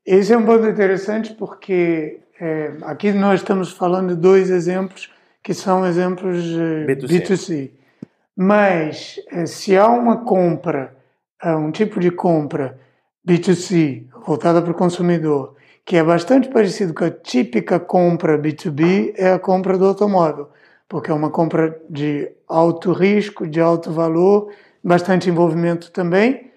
Esse 0.06 0.34
é 0.34 0.38
um 0.38 0.46
ponto 0.46 0.68
interessante 0.68 1.34
porque 1.34 2.20
é, 2.40 2.74
aqui 2.82 3.12
nós 3.14 3.40
estamos 3.40 3.72
falando 3.72 4.16
de 4.16 4.22
dois 4.22 4.50
exemplos 4.50 5.10
que 5.42 5.54
são 5.54 5.86
exemplos 5.86 6.44
B2C. 6.44 7.08
B2C. 7.08 7.72
Mas 8.36 9.20
é, 9.32 9.46
se 9.46 9.78
há 9.78 9.88
uma 9.88 10.26
compra, 10.26 10.96
é, 11.42 11.56
um 11.56 11.72
tipo 11.72 12.00
de 12.00 12.12
compra 12.12 12.80
B2C 13.28 14.08
voltada 14.26 14.62
para 14.62 14.72
o 14.72 14.76
consumidor, 14.76 15.56
que 15.86 15.96
é 15.96 16.04
bastante 16.04 16.50
parecido 16.50 16.94
com 16.94 17.06
a 17.06 17.12
típica 17.12 17.80
compra 17.80 18.38
B2B, 18.38 19.14
é 19.16 19.32
a 19.32 19.40
compra 19.40 19.78
do 19.78 19.86
automóvel, 19.86 20.50
porque 20.88 21.12
é 21.12 21.14
uma 21.14 21.30
compra 21.30 21.80
de 21.90 22.30
alto 22.48 22.92
risco, 22.92 23.48
de 23.48 23.62
alto 23.62 23.92
valor, 23.92 24.52
bastante 24.84 25.30
envolvimento 25.30 25.92
também, 25.92 26.52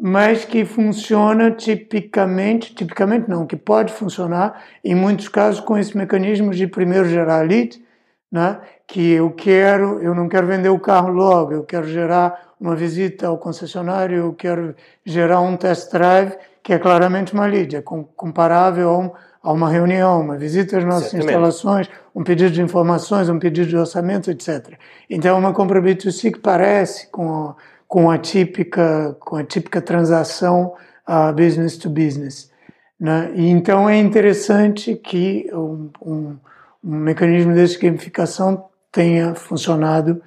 mas 0.00 0.44
que 0.44 0.64
funciona 0.64 1.50
tipicamente, 1.50 2.74
tipicamente 2.74 3.28
não, 3.28 3.46
que 3.46 3.56
pode 3.56 3.92
funcionar 3.92 4.62
em 4.84 4.94
muitos 4.94 5.28
casos 5.28 5.60
com 5.60 5.76
esse 5.78 5.96
mecanismo 5.96 6.52
de 6.52 6.66
primeiro 6.66 7.08
gerar 7.08 7.46
lead, 7.46 7.82
né? 8.30 8.60
que 8.86 9.12
eu 9.12 9.30
quero, 9.30 10.00
eu 10.02 10.14
não 10.14 10.28
quero 10.28 10.46
vender 10.46 10.68
o 10.68 10.78
carro 10.78 11.08
logo, 11.08 11.52
eu 11.52 11.64
quero 11.64 11.88
gerar 11.88 12.54
uma 12.60 12.76
visita 12.76 13.26
ao 13.26 13.38
concessionário, 13.38 14.18
eu 14.18 14.32
quero 14.32 14.74
gerar 15.04 15.40
um 15.40 15.56
test 15.56 15.90
drive, 15.90 16.32
que 16.62 16.72
é 16.72 16.78
claramente 16.78 17.32
uma 17.32 17.46
lead, 17.46 17.76
é 17.76 17.82
comparável 17.82 18.90
a, 18.90 18.98
um, 18.98 19.10
a 19.42 19.52
uma 19.52 19.70
reunião, 19.70 20.20
uma 20.20 20.36
visita 20.36 20.78
às 20.78 20.84
nossas 20.84 21.14
instalações, 21.14 21.88
um 22.14 22.22
pedido 22.22 22.50
de 22.50 22.62
informações, 22.62 23.28
um 23.28 23.38
pedido 23.38 23.68
de 23.68 23.76
orçamento, 23.76 24.30
etc. 24.30 24.74
Então, 25.08 25.36
é 25.36 25.38
uma 25.38 25.52
compra 25.52 25.80
B2C 25.80 26.32
que 26.32 26.40
parece 26.40 27.08
com, 27.10 27.54
com, 27.86 28.10
a, 28.10 28.18
típica, 28.18 29.16
com 29.20 29.36
a 29.36 29.44
típica 29.44 29.80
transação 29.80 30.74
uh, 31.08 31.32
business 31.32 31.76
to 31.76 31.88
business. 31.88 32.50
Né? 32.98 33.30
E 33.34 33.48
então, 33.48 33.88
é 33.88 33.98
interessante 33.98 34.94
que 34.96 35.48
um, 35.52 35.90
um, 36.02 36.36
um 36.82 36.96
mecanismo 36.96 37.54
desse 37.54 37.74
de 37.74 37.86
gamificação 37.86 38.64
tenha 38.90 39.34
funcionado 39.34 40.22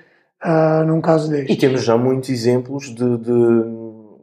uh, 0.45 0.85
num 0.85 1.01
caso 1.01 1.29
deste. 1.29 1.51
E 1.51 1.57
temos 1.57 1.83
já 1.83 1.97
muitos 1.97 2.29
exemplos 2.29 2.93
de, 2.93 3.17
de, 3.17 3.63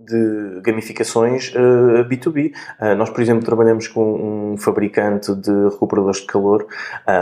de 0.07 0.61
gamificações 0.63 1.53
uh, 1.55 2.09
B2B. 2.09 2.53
Uh, 2.81 2.95
nós, 2.95 3.11
por 3.11 3.21
exemplo, 3.21 3.45
trabalhamos 3.45 3.89
com 3.89 4.53
um 4.53 4.57
fabricante 4.57 5.35
de 5.35 5.69
recuperadores 5.71 6.21
de 6.21 6.27
calor, 6.27 6.67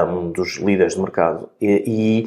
um 0.08 0.30
dos 0.30 0.58
líderes 0.58 0.94
do 0.94 1.02
mercado, 1.02 1.48
e, 1.60 2.26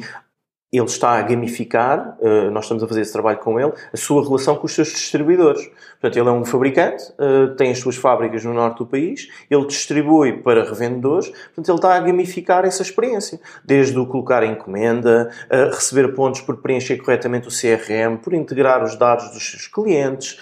ele 0.70 0.84
está 0.84 1.12
a 1.12 1.22
gamificar, 1.22 2.16
uh, 2.20 2.50
nós 2.50 2.64
estamos 2.64 2.82
a 2.82 2.88
fazer 2.88 3.00
esse 3.00 3.12
trabalho 3.12 3.38
com 3.38 3.58
ele, 3.58 3.72
a 3.92 3.96
sua 3.96 4.22
relação 4.22 4.54
com 4.56 4.66
os 4.66 4.74
seus 4.74 4.88
distribuidores. 4.88 5.66
Portanto, 6.00 6.18
ele 6.18 6.28
é 6.28 6.32
um 6.32 6.44
fabricante, 6.44 7.04
uh, 7.12 7.54
tem 7.56 7.70
as 7.70 7.78
suas 7.78 7.96
fábricas 7.96 8.44
no 8.44 8.52
norte 8.52 8.78
do 8.78 8.86
país, 8.86 9.28
ele 9.50 9.66
distribui 9.66 10.42
para 10.42 10.64
revendedores, 10.64 11.28
portanto, 11.28 11.68
ele 11.68 11.76
está 11.76 11.94
a 11.94 12.00
gamificar 12.00 12.64
essa 12.64 12.82
experiência. 12.82 13.40
Desde 13.64 13.98
o 13.98 14.06
colocar 14.06 14.42
a 14.42 14.46
encomenda, 14.46 15.30
receber 15.72 16.14
pontos 16.14 16.40
por 16.40 16.58
preencher 16.58 16.96
corretamente 16.98 17.48
o 17.48 17.50
CRM, 17.50 18.16
por 18.22 18.34
integrar 18.34 18.82
os 18.82 18.96
dados 18.96 19.30
dos 19.30 19.50
seus 19.50 19.66
clientes, 19.66 20.38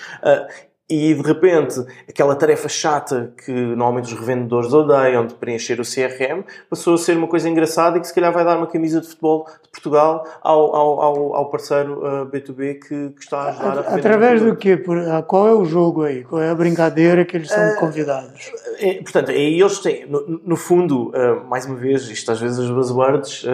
e 0.88 1.14
de 1.14 1.22
repente, 1.22 1.84
aquela 2.08 2.36
tarefa 2.36 2.68
chata 2.68 3.32
que 3.44 3.50
normalmente 3.50 4.14
os 4.14 4.20
revendedores 4.20 4.72
odeiam 4.72 5.26
de 5.26 5.34
preencher 5.34 5.80
o 5.80 5.82
CRM 5.82 6.44
passou 6.70 6.94
a 6.94 6.98
ser 6.98 7.16
uma 7.16 7.26
coisa 7.26 7.48
engraçada 7.48 7.98
e 7.98 8.00
que 8.00 8.06
se 8.06 8.14
calhar 8.14 8.32
vai 8.32 8.44
dar 8.44 8.56
uma 8.56 8.68
camisa 8.68 9.00
de 9.00 9.08
futebol 9.08 9.48
de 9.64 9.68
Portugal 9.68 10.24
ao, 10.40 10.76
ao, 10.76 11.34
ao, 11.34 11.50
parceiro 11.50 11.98
uh, 12.06 12.26
B2B 12.26 12.74
que, 12.74 13.10
que, 13.10 13.20
está 13.20 13.38
a 13.38 13.48
ajudar 13.48 13.78
a, 13.78 13.80
a 13.80 13.94
Através 13.96 14.40
do 14.40 14.54
quê? 14.54 14.80
Qual 15.26 15.48
é 15.48 15.52
o 15.52 15.64
jogo 15.64 16.04
aí? 16.04 16.22
Qual 16.22 16.40
é 16.40 16.50
a 16.50 16.54
brincadeira 16.54 17.24
que 17.24 17.36
eles 17.36 17.48
são 17.48 17.68
uh, 17.68 17.76
convidados? 17.80 18.52
É, 18.78 18.94
portanto, 19.02 19.32
aí 19.32 19.60
eles 19.60 19.80
têm, 19.80 20.06
no, 20.06 20.40
no 20.44 20.56
fundo, 20.56 21.08
uh, 21.08 21.44
mais 21.48 21.66
uma 21.66 21.74
vez, 21.74 22.08
isto 22.08 22.30
às 22.30 22.40
vezes 22.40 22.60
os 22.60 22.70
buzzwords 22.70 23.44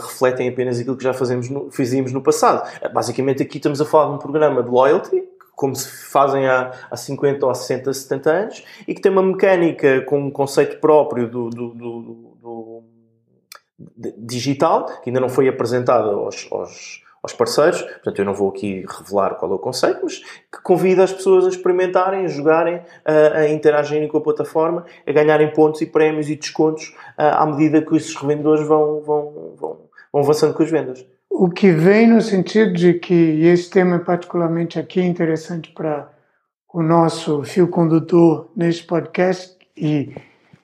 refletem 0.00 0.48
apenas 0.48 0.78
aquilo 0.78 0.96
que 0.96 1.02
já 1.02 1.12
fazemos 1.12 1.50
no, 1.50 1.72
fizemos 1.72 2.12
no 2.12 2.22
passado. 2.22 2.62
basicamente, 2.92 3.42
aqui 3.42 3.56
estamos 3.56 3.80
a 3.80 3.84
falar 3.84 4.10
de 4.10 4.14
um 4.14 4.18
programa 4.18 4.62
de 4.62 4.70
loyalty 4.70 5.25
como 5.56 5.74
se 5.74 5.90
fazem 6.12 6.46
há, 6.46 6.70
há 6.90 6.96
50 6.96 7.46
ou 7.46 7.50
há 7.50 7.54
60, 7.54 7.92
70 7.92 8.30
anos, 8.30 8.64
e 8.86 8.94
que 8.94 9.00
tem 9.00 9.10
uma 9.10 9.22
mecânica 9.22 10.02
com 10.02 10.20
um 10.20 10.30
conceito 10.30 10.78
próprio 10.78 11.28
do, 11.28 11.48
do, 11.48 11.68
do, 11.70 12.00
do 12.42 12.82
digital, 14.18 14.84
que 15.00 15.08
ainda 15.08 15.18
não 15.18 15.30
foi 15.30 15.48
apresentada 15.48 16.10
aos, 16.10 16.46
aos, 16.52 17.02
aos, 17.22 17.32
parceiros, 17.32 17.80
portanto 17.80 18.18
eu 18.18 18.24
não 18.26 18.34
vou 18.34 18.50
aqui 18.50 18.84
revelar 18.86 19.36
qual 19.36 19.50
é 19.50 19.54
o 19.54 19.58
conceito, 19.58 20.00
mas 20.02 20.18
que 20.18 20.62
convida 20.62 21.02
as 21.02 21.12
pessoas 21.12 21.46
a 21.46 21.48
experimentarem, 21.48 22.26
a 22.26 22.28
jogarem, 22.28 22.82
a, 23.02 23.38
a 23.38 23.48
interagirem 23.48 24.08
com 24.08 24.18
a 24.18 24.22
plataforma, 24.22 24.84
a 25.06 25.12
ganharem 25.12 25.50
pontos 25.54 25.80
e 25.80 25.86
prémios 25.86 26.28
e 26.28 26.36
descontos 26.36 26.94
à 27.16 27.46
medida 27.46 27.80
que 27.80 27.96
esses 27.96 28.14
revendedores 28.14 28.66
vão, 28.66 29.00
vão, 29.00 29.54
vão, 29.56 29.78
vão 30.12 30.22
avançando 30.22 30.52
com 30.52 30.62
as 30.62 30.70
vendas. 30.70 31.06
O 31.38 31.50
que 31.50 31.70
vem 31.70 32.06
no 32.06 32.22
sentido 32.22 32.72
de 32.72 32.94
que, 32.94 33.12
e 33.12 33.46
esse 33.46 33.68
tema 33.68 33.96
é 33.96 33.98
particularmente 33.98 34.78
aqui 34.78 35.02
interessante 35.02 35.70
para 35.70 36.08
o 36.72 36.82
nosso 36.82 37.42
fio 37.44 37.68
condutor 37.68 38.50
neste 38.56 38.84
podcast, 38.84 39.54
e, 39.76 40.16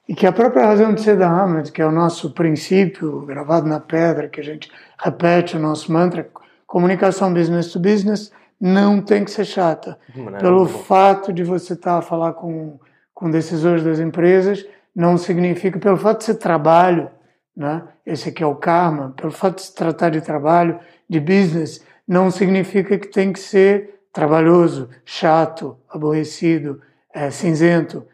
e 0.09 0.15
que 0.15 0.27
a 0.27 0.33
própria 0.33 0.65
razão 0.65 0.95
de 0.95 1.03
ser 1.03 1.19
da 1.19 1.29
Hamlet, 1.29 1.71
que 1.71 1.83
é 1.83 1.87
o 1.87 1.93
nosso 1.93 2.31
princípio 2.33 3.21
gravado 3.27 3.69
na 3.69 3.81
pedra, 3.81 4.31
que 4.31 4.41
a 4.41 4.43
gente 4.43 4.73
repete 4.99 5.59
o 5.59 5.61
nosso 5.61 5.93
mantra, 5.93 6.27
comunicação 6.67 7.35
business 7.35 7.71
to 7.71 7.79
business, 7.79 8.33
não 8.59 9.03
tem 9.03 9.27
que 9.27 9.31
ser 9.31 9.45
chata. 9.45 9.99
Pelo 10.41 10.65
fato 10.67 11.35
de 11.35 11.45
você 11.45 11.75
estar 11.75 11.99
a 11.99 12.03
falar 12.03 12.33
com, 12.33 12.81
com 13.13 13.31
decisores 13.31 13.85
das 13.85 13.99
empresas, 13.99 14.65
não 14.97 15.19
significa, 15.19 15.79
pelo 15.79 15.99
fato 15.99 16.21
de 16.21 16.25
ser 16.25 16.37
trabalho, 16.37 17.11
né? 17.57 17.83
esse 18.05 18.31
aqui 18.31 18.43
é 18.43 18.47
o 18.47 18.55
karma, 18.55 19.15
pelo 19.17 19.33
fato 19.33 19.57
de 19.57 19.63
se 19.63 19.75
tratar 19.75 20.11
de 20.11 20.21
trabalho, 20.21 20.79
de 21.09 21.21
business, 21.21 21.85
não 22.07 22.31
significa 22.31 22.99
que 22.99 23.09
tem 23.09 23.33
que 23.33 23.39
ser 23.39 24.01
trabalhoso, 24.13 24.89
chato, 25.05 25.79
aborrecido, 25.89 26.81
é, 27.15 27.31
cinzento. 27.31 28.07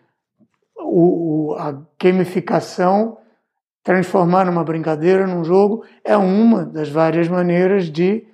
O, 0.76 1.50
o, 1.50 1.54
a 1.54 1.76
gamificação, 2.00 3.18
transformar 3.82 4.44
numa 4.44 4.64
brincadeira, 4.64 5.26
num 5.26 5.44
jogo, 5.44 5.84
é 6.04 6.16
uma 6.16 6.64
das 6.64 6.88
várias 6.88 7.28
maneiras 7.28 7.90
de 7.90 8.26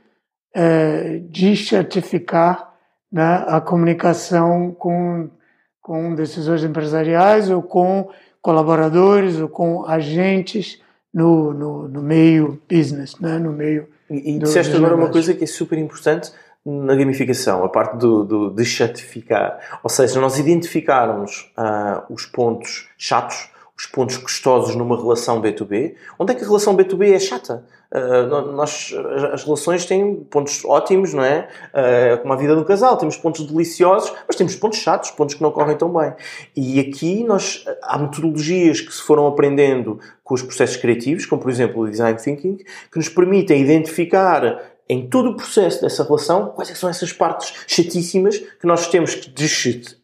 é, 0.54 1.22
certificar 1.56 2.74
né, 3.10 3.44
a 3.46 3.60
comunicação 3.60 4.72
com, 4.72 5.30
com 5.80 6.14
decisores 6.14 6.64
empresariais 6.64 7.50
ou 7.50 7.62
com 7.62 8.10
colaboradores 8.42 9.38
ou 9.38 9.48
com 9.48 9.86
agentes 9.86 10.82
no, 11.14 11.54
no, 11.54 11.88
no 11.88 12.02
meio 12.02 12.60
business, 12.68 13.16
né? 13.20 13.38
no 13.38 13.52
meio. 13.52 13.86
E, 14.10 14.34
e 14.34 14.38
disseste 14.40 14.74
agora 14.76 14.96
uma 14.96 15.08
coisa 15.08 15.32
que 15.32 15.44
é 15.44 15.46
super 15.46 15.78
importante 15.78 16.32
na 16.66 16.94
gamificação, 16.94 17.62
a 17.62 17.68
parte 17.68 17.96
do, 17.96 18.24
do, 18.24 18.50
de 18.50 18.64
chatificar. 18.64 19.78
Ou 19.82 19.90
seja, 19.90 20.20
nós 20.20 20.38
identificarmos 20.38 21.52
uh, 21.58 22.12
os 22.12 22.26
pontos 22.26 22.88
chatos, 22.96 23.50
os 23.76 23.86
pontos 23.86 24.16
custosos 24.16 24.76
numa 24.76 24.96
relação 24.96 25.42
B2B. 25.42 25.94
Onde 26.18 26.32
é 26.32 26.34
que 26.34 26.44
a 26.44 26.46
relação 26.46 26.76
B2B 26.76 27.12
é 27.12 27.18
chata? 27.18 27.64
Uh, 27.90 28.52
nós, 28.52 28.92
as 29.32 29.44
relações 29.44 29.84
têm 29.84 30.16
pontos 30.16 30.64
ótimos, 30.64 31.14
não 31.14 31.22
é? 31.22 31.48
Uh, 31.72 32.18
como 32.22 32.32
a 32.32 32.36
vida 32.36 32.56
do 32.56 32.64
casal, 32.64 32.96
temos 32.96 33.16
pontos 33.16 33.46
deliciosos, 33.46 34.12
mas 34.26 34.36
temos 34.36 34.56
pontos 34.56 34.78
chatos, 34.78 35.10
pontos 35.10 35.34
que 35.34 35.42
não 35.42 35.50
correm 35.50 35.76
tão 35.76 35.92
bem. 35.92 36.12
E 36.56 36.80
aqui 36.80 37.22
nós, 37.24 37.64
há 37.82 37.98
metodologias 37.98 38.80
que 38.80 38.92
se 38.92 39.02
foram 39.02 39.26
aprendendo 39.26 40.00
com 40.24 40.34
os 40.34 40.42
processos 40.42 40.76
criativos, 40.76 41.26
como 41.26 41.40
por 41.40 41.50
exemplo 41.50 41.82
o 41.82 41.90
Design 41.90 42.18
Thinking, 42.18 42.56
que 42.56 42.96
nos 42.96 43.08
permitem 43.08 43.60
identificar 43.60 44.73
em 44.88 45.08
todo 45.08 45.30
o 45.30 45.36
processo 45.36 45.80
dessa 45.80 46.04
relação, 46.04 46.48
quais 46.48 46.70
é 46.70 46.74
são 46.74 46.90
essas 46.90 47.12
partes 47.12 47.54
chatíssimas 47.66 48.38
que 48.38 48.66
nós 48.66 48.86
temos 48.88 49.14
que 49.14 49.32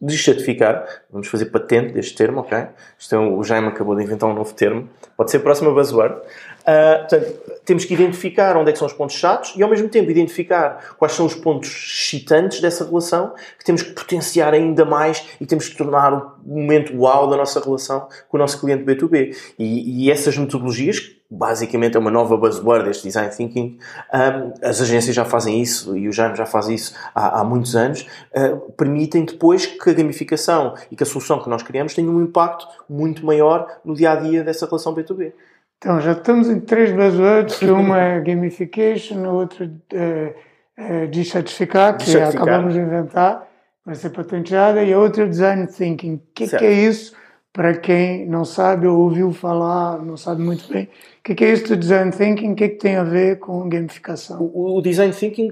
deschatificar. 0.00 0.86
Vamos 1.10 1.28
fazer 1.28 1.46
patente 1.46 1.92
deste 1.92 2.14
termo, 2.14 2.40
ok? 2.40 2.66
Isto 2.98 3.14
é, 3.14 3.18
o 3.18 3.42
Jaime 3.42 3.68
acabou 3.68 3.94
de 3.94 4.02
inventar 4.02 4.28
um 4.30 4.34
novo 4.34 4.54
termo. 4.54 4.88
Pode 5.16 5.30
ser 5.30 5.36
a 5.36 5.40
próxima 5.40 5.70
buzzword. 5.70 6.14
Uh, 6.14 6.98
portanto, 7.00 7.40
temos 7.64 7.84
que 7.84 7.92
identificar 7.92 8.56
onde 8.56 8.70
é 8.70 8.72
que 8.72 8.78
são 8.78 8.86
os 8.86 8.94
pontos 8.94 9.16
chatos 9.16 9.52
e, 9.54 9.62
ao 9.62 9.68
mesmo 9.68 9.88
tempo, 9.88 10.10
identificar 10.10 10.94
quais 10.98 11.12
são 11.12 11.26
os 11.26 11.34
pontos 11.34 11.68
excitantes 11.68 12.60
dessa 12.60 12.84
relação 12.84 13.34
que 13.58 13.64
temos 13.64 13.82
que 13.82 13.92
potenciar 13.92 14.54
ainda 14.54 14.84
mais 14.84 15.26
e 15.38 15.46
temos 15.46 15.68
que 15.68 15.76
tornar 15.76 16.12
o 16.12 16.32
momento 16.46 16.96
uau 16.96 17.28
da 17.28 17.36
nossa 17.36 17.60
relação 17.60 18.08
com 18.28 18.38
o 18.38 18.40
nosso 18.40 18.58
cliente 18.58 18.84
B2B. 18.84 19.36
E, 19.58 20.04
e 20.04 20.10
essas 20.10 20.38
metodologias, 20.38 21.19
basicamente 21.30 21.96
é 21.96 22.00
uma 22.00 22.10
nova 22.10 22.36
buzzword 22.36 22.86
deste 22.86 23.04
design 23.04 23.30
thinking. 23.30 23.78
Um, 24.12 24.52
as 24.66 24.80
agências 24.80 25.14
já 25.14 25.24
fazem 25.24 25.60
isso 25.62 25.96
e 25.96 26.08
o 26.08 26.12
Jaime 26.12 26.36
já 26.36 26.44
faz 26.44 26.68
isso 26.68 26.94
há, 27.14 27.40
há 27.40 27.44
muitos 27.44 27.76
anos. 27.76 28.06
Uh, 28.34 28.72
permitem 28.72 29.24
depois 29.24 29.66
que 29.66 29.90
a 29.90 29.92
gamificação 29.92 30.74
e 30.90 30.96
que 30.96 31.02
a 31.02 31.06
solução 31.06 31.40
que 31.40 31.48
nós 31.48 31.62
criamos 31.62 31.94
tenha 31.94 32.10
um 32.10 32.20
impacto 32.22 32.66
muito 32.88 33.24
maior 33.24 33.66
no 33.84 33.94
dia 33.94 34.12
a 34.12 34.16
dia 34.16 34.42
dessa 34.42 34.66
relação 34.66 34.94
B2B. 34.94 35.32
Então, 35.78 35.98
já 35.98 36.12
estamos 36.12 36.50
em 36.50 36.60
três 36.60 36.92
buzzwords, 36.92 37.62
uma 37.62 37.98
é 37.98 38.20
gamification, 38.20 39.24
a 39.24 39.32
outra 39.32 39.70
é, 39.94 40.34
é 40.76 41.06
dissatisficar, 41.06 41.96
que 41.96 42.18
acabamos 42.18 42.74
de 42.74 42.80
inventar, 42.80 43.48
vai 43.86 43.94
ser 43.94 44.10
patenteada, 44.10 44.82
e 44.82 44.92
a 44.92 44.98
outra 44.98 45.24
é 45.24 45.26
design 45.26 45.66
thinking. 45.66 46.16
O 46.16 46.22
que, 46.34 46.48
que, 46.48 46.66
é 46.66 46.70
isso? 46.70 47.16
Para 47.52 47.76
quem 47.76 48.26
não 48.26 48.44
sabe 48.44 48.86
ou 48.86 48.98
ouviu 48.98 49.32
falar, 49.32 50.00
não 50.04 50.16
sabe 50.16 50.40
muito 50.40 50.72
bem, 50.72 50.84
o 50.84 51.22
que, 51.24 51.34
que 51.34 51.44
é 51.44 51.52
isso 51.52 51.68
do 51.68 51.76
design 51.76 52.12
thinking? 52.12 52.52
O 52.52 52.54
que, 52.54 52.68
que 52.68 52.76
tem 52.76 52.96
a 52.96 53.02
ver 53.02 53.40
com 53.40 53.68
gamificação? 53.68 54.40
O, 54.54 54.78
o 54.78 54.82
design 54.82 55.12
thinking, 55.12 55.48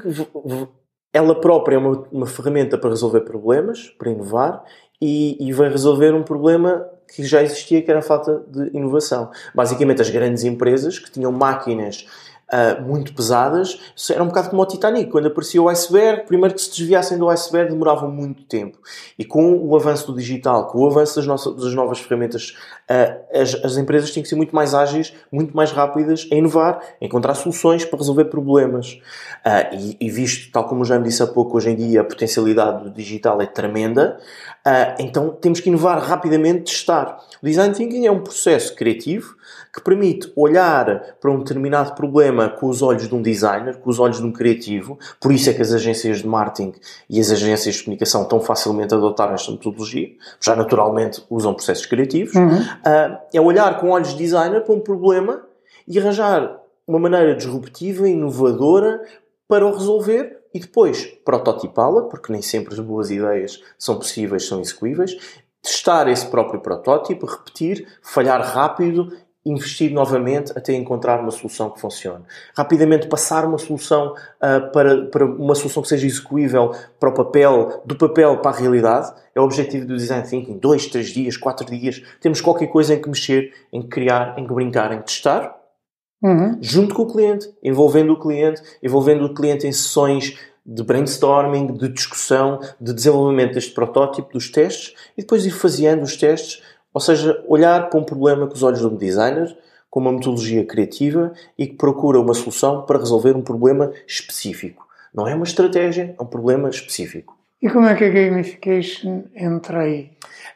ela 1.13 1.41
própria 1.41 1.75
é 1.75 1.79
uma, 1.79 2.07
uma 2.13 2.27
ferramenta 2.27 2.79
para 2.79 2.91
resolver 2.91 3.23
problemas, 3.23 3.89
para 3.99 4.11
inovar, 4.11 4.65
e, 5.01 5.37
e 5.41 5.53
vai 5.53 5.69
resolver 5.69 6.13
um 6.15 6.23
problema 6.23 6.87
que 7.15 7.25
já 7.25 7.43
existia, 7.43 7.81
que 7.83 7.91
era 7.91 8.01
a 8.01 8.03
falta 8.03 8.45
de 8.49 8.77
inovação. 8.77 9.31
Basicamente, 9.55 10.03
as 10.03 10.11
grandes 10.11 10.45
empresas 10.45 10.99
que 10.99 11.11
tinham 11.11 11.33
máquinas 11.33 12.07
uh, 12.53 12.83
muito 12.83 13.15
pesadas, 13.15 13.79
era 14.11 14.23
um 14.23 14.29
bocado 14.29 14.51
como 14.51 14.63
o 14.63 14.67
Titanic. 14.67 15.11
Quando 15.11 15.27
aparecia 15.27 15.63
o 15.63 15.69
iceberg, 15.69 16.27
primeiro 16.27 16.55
que 16.55 16.61
se 16.61 16.71
desviassem 16.71 17.19
do 17.19 17.29
iceberg 17.29 17.71
demoravam 17.71 18.11
muito 18.11 18.43
tempo. 18.45 18.79
E 19.19 19.25
com 19.25 19.57
o 19.57 19.77
avanço 19.77 20.11
do 20.11 20.19
digital, 20.19 20.67
com 20.69 20.79
o 20.79 20.87
avanço 20.87 21.17
das, 21.17 21.27
nossas, 21.27 21.55
das 21.55 21.75
novas 21.75 21.99
ferramentas, 22.01 22.57
uh, 22.91 23.41
as, 23.41 23.55
as, 23.65 23.77
empresas 23.77 24.11
têm 24.11 24.23
que 24.23 24.29
ser 24.29 24.37
muito 24.37 24.55
mais 24.55 24.75
ágeis, 24.75 25.15
muito 25.31 25.57
mais 25.57 25.71
rápidas 25.71 26.29
a 26.33 26.35
inovar, 26.35 26.81
a 27.01 27.05
encontrar 27.05 27.35
soluções 27.35 27.85
para 27.85 27.99
resolver 27.99 28.27
problemas. 28.27 29.01
Uh, 29.45 29.75
e, 29.75 30.07
e, 30.07 30.11
visto, 30.11 30.51
tal 30.53 30.65
como 30.65 30.85
já 30.85 30.99
me 30.99 31.05
disse 31.05 31.23
há 31.23 31.27
pouco, 31.27 31.57
hoje 31.57 31.71
em 31.71 31.77
dia 31.77 32.01
a 32.01 32.05
potencialidade 32.05 32.85
do 32.85 32.91
digital 32.91 33.41
é 33.41 33.47
tremenda, 33.47 34.19
então 34.99 35.31
temos 35.31 35.61
que 35.61 35.71
inovar 35.71 35.99
rapidamente, 35.99 36.65
testar. 36.65 37.19
O 37.43 37.47
design 37.47 37.75
thinking 37.75 38.07
é 38.07 38.11
um 38.11 38.21
processo 38.21 38.75
criativo 38.75 39.35
que 39.73 39.81
permite 39.81 40.31
olhar 40.37 41.17
para 41.21 41.31
um 41.31 41.39
determinado 41.39 41.95
problema 41.95 42.38
com 42.47 42.69
os 42.69 42.83
olhos 42.83 43.09
de 43.09 43.15
um 43.15 43.23
designer, 43.23 43.79
com 43.79 43.89
os 43.89 43.99
olhos 43.99 44.19
de 44.19 44.27
um 44.27 44.33
criativo. 44.33 44.99
Por 45.19 45.33
isso 45.33 45.49
é 45.49 45.55
que 45.55 45.63
as 45.63 45.73
agências 45.73 46.19
de 46.19 46.27
marketing 46.27 46.75
e 47.09 47.19
as 47.19 47.31
agências 47.31 47.77
de 47.77 47.85
comunicação 47.85 48.27
tão 48.27 48.41
facilmente 48.41 48.95
adotaram 48.95 49.33
esta 49.33 49.51
metodologia, 49.51 50.11
já 50.41 50.55
naturalmente 50.55 51.25
usam 51.31 51.55
processos 51.55 51.87
criativos. 51.87 52.35
Uhum. 52.35 52.59
Uh, 52.59 53.19
é 53.33 53.41
olhar 53.41 53.81
com 53.81 53.89
olhos 53.89 54.11
de 54.11 54.19
designer 54.19 54.63
para 54.63 54.75
um 54.75 54.81
problema 54.81 55.43
e 55.87 55.99
arranjar 55.99 56.61
uma 56.87 56.99
maneira 56.99 57.35
disruptiva 57.35 58.09
e 58.09 58.13
inovadora 58.13 59.03
para 59.49 59.67
o 59.67 59.73
resolver 59.73 60.39
e 60.53 60.61
depois 60.61 61.05
prototipá-la, 61.25 62.03
porque 62.03 62.33
nem 62.33 62.43
sempre 62.43 62.75
as 62.75 62.81
boas 62.81 63.11
ideias 63.11 63.63
são 63.79 63.97
possíveis, 63.97 64.47
são 64.47 64.61
execuíveis, 64.61 65.17
testar 65.63 66.09
esse 66.09 66.27
próprio 66.27 66.61
protótipo, 66.61 67.27
repetir, 67.27 67.87
falhar 68.03 68.41
rápido 68.41 69.13
investir 69.51 69.93
novamente 69.93 70.53
até 70.57 70.75
encontrar 70.75 71.21
uma 71.21 71.31
solução 71.31 71.71
que 71.71 71.81
funcione. 71.81 72.25
Rapidamente 72.57 73.07
passar 73.07 73.45
uma 73.45 73.59
solução 73.59 74.15
uh, 74.15 74.71
para, 74.73 75.07
para 75.07 75.25
uma 75.25 75.55
solução 75.55 75.83
que 75.83 75.89
seja 75.89 76.07
execuível 76.07 76.73
para 77.01 77.09
o 77.09 77.15
papel, 77.15 77.83
do 77.85 77.97
papel 77.97 78.39
para 78.39 78.57
a 78.57 78.61
realidade, 78.61 79.13
é 79.35 79.41
o 79.41 79.45
objetivo 79.45 79.87
do 79.87 79.97
Design 79.97 80.27
Thinking. 80.27 80.59
Dois, 80.59 80.87
três 80.87 81.09
dias, 81.09 81.37
quatro 81.37 81.67
dias, 81.67 82.03
temos 82.21 82.41
qualquer 82.41 82.67
coisa 82.67 82.95
em 82.95 83.01
que 83.01 83.09
mexer, 83.09 83.53
em 83.73 83.83
que 83.83 83.89
criar, 83.89 84.39
em 84.39 84.47
que 84.47 84.53
brincar, 84.53 84.93
em 84.93 84.99
que 84.99 85.07
testar, 85.07 85.57
uhum. 86.23 86.59
junto 86.61 86.95
com 86.95 87.03
o 87.03 87.13
cliente, 87.13 87.49
envolvendo 87.63 88.13
o 88.13 88.21
cliente, 88.21 88.61
envolvendo 88.83 89.25
o 89.25 89.35
cliente 89.35 89.67
em 89.67 89.73
sessões 89.73 90.37
de 90.67 90.83
brainstorming, 90.83 91.69
de 91.69 91.89
discussão, 91.89 92.61
de 92.79 92.93
desenvolvimento 92.93 93.55
deste 93.55 93.73
protótipo, 93.73 94.35
dos 94.35 94.51
testes, 94.51 94.95
e 95.17 95.23
depois 95.23 95.47
ir 95.47 95.51
faseando 95.51 96.03
os 96.03 96.15
testes 96.15 96.63
ou 96.93 97.01
seja, 97.01 97.43
olhar 97.47 97.89
para 97.89 97.99
um 97.99 98.05
problema 98.05 98.47
com 98.47 98.55
os 98.55 98.63
olhos 98.63 98.81
de 98.81 98.87
um 98.87 98.97
designer, 98.97 99.57
com 99.91 100.01
uma 100.01 100.13
metodologia 100.13 100.65
criativa 100.65 101.33
e 101.57 101.67
que 101.67 101.75
procura 101.75 102.21
uma 102.21 102.35
solução 102.35 102.83
para 102.83 102.99
resolver 102.99 103.37
um 103.37 103.43
problema 103.43 103.93
específico. 104.07 104.87
Não 105.15 105.27
é 105.27 105.35
uma 105.35 105.45
estratégia, 105.45 106.15
é 106.19 106.23
um 106.23 106.27
problema 106.27 106.69
específico. 106.69 107.37
E 107.61 107.69
como 107.69 107.87
é 107.87 107.95
que 107.95 108.05
a 108.05 108.11
gamification 108.11 109.25
entra 109.35 109.81
aí? 109.81 110.11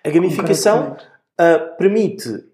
A 0.04 0.10
gamificação 0.10 0.96
uh, 1.40 1.76
permite 1.76 2.44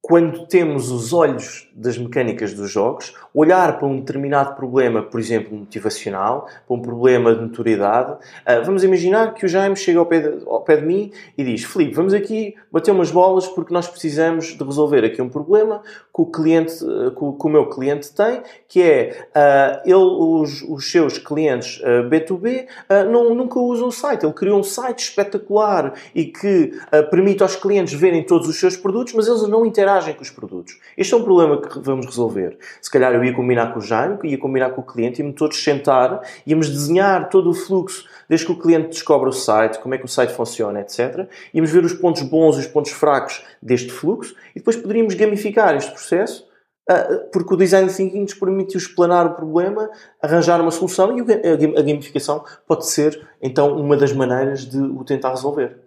quando 0.00 0.46
temos 0.46 0.90
os 0.90 1.12
olhos 1.12 1.65
das 1.76 1.98
mecânicas 1.98 2.54
dos 2.54 2.70
jogos, 2.70 3.14
olhar 3.34 3.78
para 3.78 3.86
um 3.86 4.00
determinado 4.00 4.54
problema, 4.56 5.02
por 5.02 5.20
exemplo, 5.20 5.54
motivacional, 5.54 6.48
para 6.66 6.74
um 6.74 6.80
problema 6.80 7.34
de 7.34 7.42
notoriedade. 7.42 8.12
Uh, 8.12 8.64
vamos 8.64 8.82
imaginar 8.82 9.34
que 9.34 9.44
o 9.44 9.48
Jaime 9.48 9.76
chega 9.76 9.98
ao 9.98 10.06
pé, 10.06 10.20
de, 10.20 10.42
ao 10.46 10.62
pé 10.62 10.78
de 10.78 10.86
mim 10.86 11.12
e 11.36 11.44
diz: 11.44 11.64
Filipe, 11.64 11.94
vamos 11.94 12.14
aqui 12.14 12.54
bater 12.72 12.92
umas 12.92 13.10
bolas 13.10 13.46
porque 13.46 13.74
nós 13.74 13.86
precisamos 13.86 14.56
de 14.56 14.64
resolver 14.64 15.04
aqui 15.04 15.20
um 15.20 15.28
problema 15.28 15.82
que 15.82 16.22
o, 16.22 16.24
cliente, 16.24 16.82
uh, 16.82 17.10
que, 17.10 17.22
o, 17.22 17.34
que 17.34 17.46
o 17.46 17.50
meu 17.50 17.68
cliente 17.68 18.10
tem, 18.10 18.40
que 18.66 18.80
é 18.80 19.26
uh, 19.36 19.82
ele, 19.84 19.94
os, 19.96 20.62
os, 20.62 20.90
seus 20.90 21.18
clientes 21.18 21.82
B2B 22.08 22.66
não, 23.10 23.34
nunca 23.34 23.58
usam 23.58 23.88
o 23.88 23.92
site. 23.92 24.24
Ele 24.24 24.32
criou 24.32 24.60
um 24.60 24.62
site 24.62 25.00
espetacular 25.00 25.92
e 26.14 26.26
que 26.26 26.72
permite 27.10 27.42
aos 27.42 27.56
clientes 27.56 27.92
verem 27.92 28.22
todos 28.22 28.48
os 28.48 28.58
seus 28.58 28.76
produtos, 28.76 29.12
mas 29.14 29.26
eles 29.26 29.42
não 29.48 29.66
interagem 29.66 30.14
com 30.14 30.22
os 30.22 30.30
produtos. 30.30 30.78
Este 30.96 31.12
é 31.12 31.16
um 31.16 31.22
problema 31.22 31.60
que 31.66 31.78
vamos 31.80 32.06
resolver. 32.06 32.58
Se 32.80 32.90
calhar 32.90 33.14
eu 33.14 33.24
ia 33.24 33.34
combinar 33.34 33.72
com 33.72 33.78
o 33.78 33.82
Jaime, 33.82 34.18
ia 34.24 34.38
combinar 34.38 34.70
com 34.70 34.80
o 34.80 34.84
cliente, 34.84 35.20
íamos 35.20 35.36
todos 35.36 35.62
sentar, 35.62 36.20
íamos 36.46 36.68
desenhar 36.68 37.28
todo 37.28 37.50
o 37.50 37.54
fluxo, 37.54 38.08
desde 38.28 38.46
que 38.46 38.52
o 38.52 38.58
cliente 38.58 38.88
descobre 38.88 39.28
o 39.28 39.32
site, 39.32 39.78
como 39.78 39.94
é 39.94 39.98
que 39.98 40.04
o 40.04 40.08
site 40.08 40.32
funciona, 40.32 40.80
etc. 40.80 41.28
Íamos 41.52 41.70
ver 41.70 41.84
os 41.84 41.92
pontos 41.92 42.22
bons 42.22 42.56
e 42.56 42.60
os 42.60 42.66
pontos 42.66 42.92
fracos 42.92 43.44
deste 43.62 43.90
fluxo 43.90 44.34
e 44.54 44.58
depois 44.58 44.76
poderíamos 44.76 45.14
gamificar 45.14 45.76
este 45.76 45.90
processo 45.92 46.46
ah, 46.88 47.26
porque 47.32 47.52
o 47.52 47.56
design 47.56 47.92
thinking 47.92 48.20
nos 48.20 48.34
permite 48.34 48.76
explanar 48.76 49.26
o 49.26 49.34
problema, 49.34 49.90
arranjar 50.22 50.60
uma 50.60 50.70
solução 50.70 51.16
e 51.18 51.20
a 51.20 51.82
gamificação 51.82 52.44
pode 52.66 52.86
ser 52.86 53.28
então 53.42 53.76
uma 53.76 53.96
das 53.96 54.12
maneiras 54.12 54.60
de 54.64 54.78
o 54.78 55.04
tentar 55.04 55.30
resolver. 55.30 55.80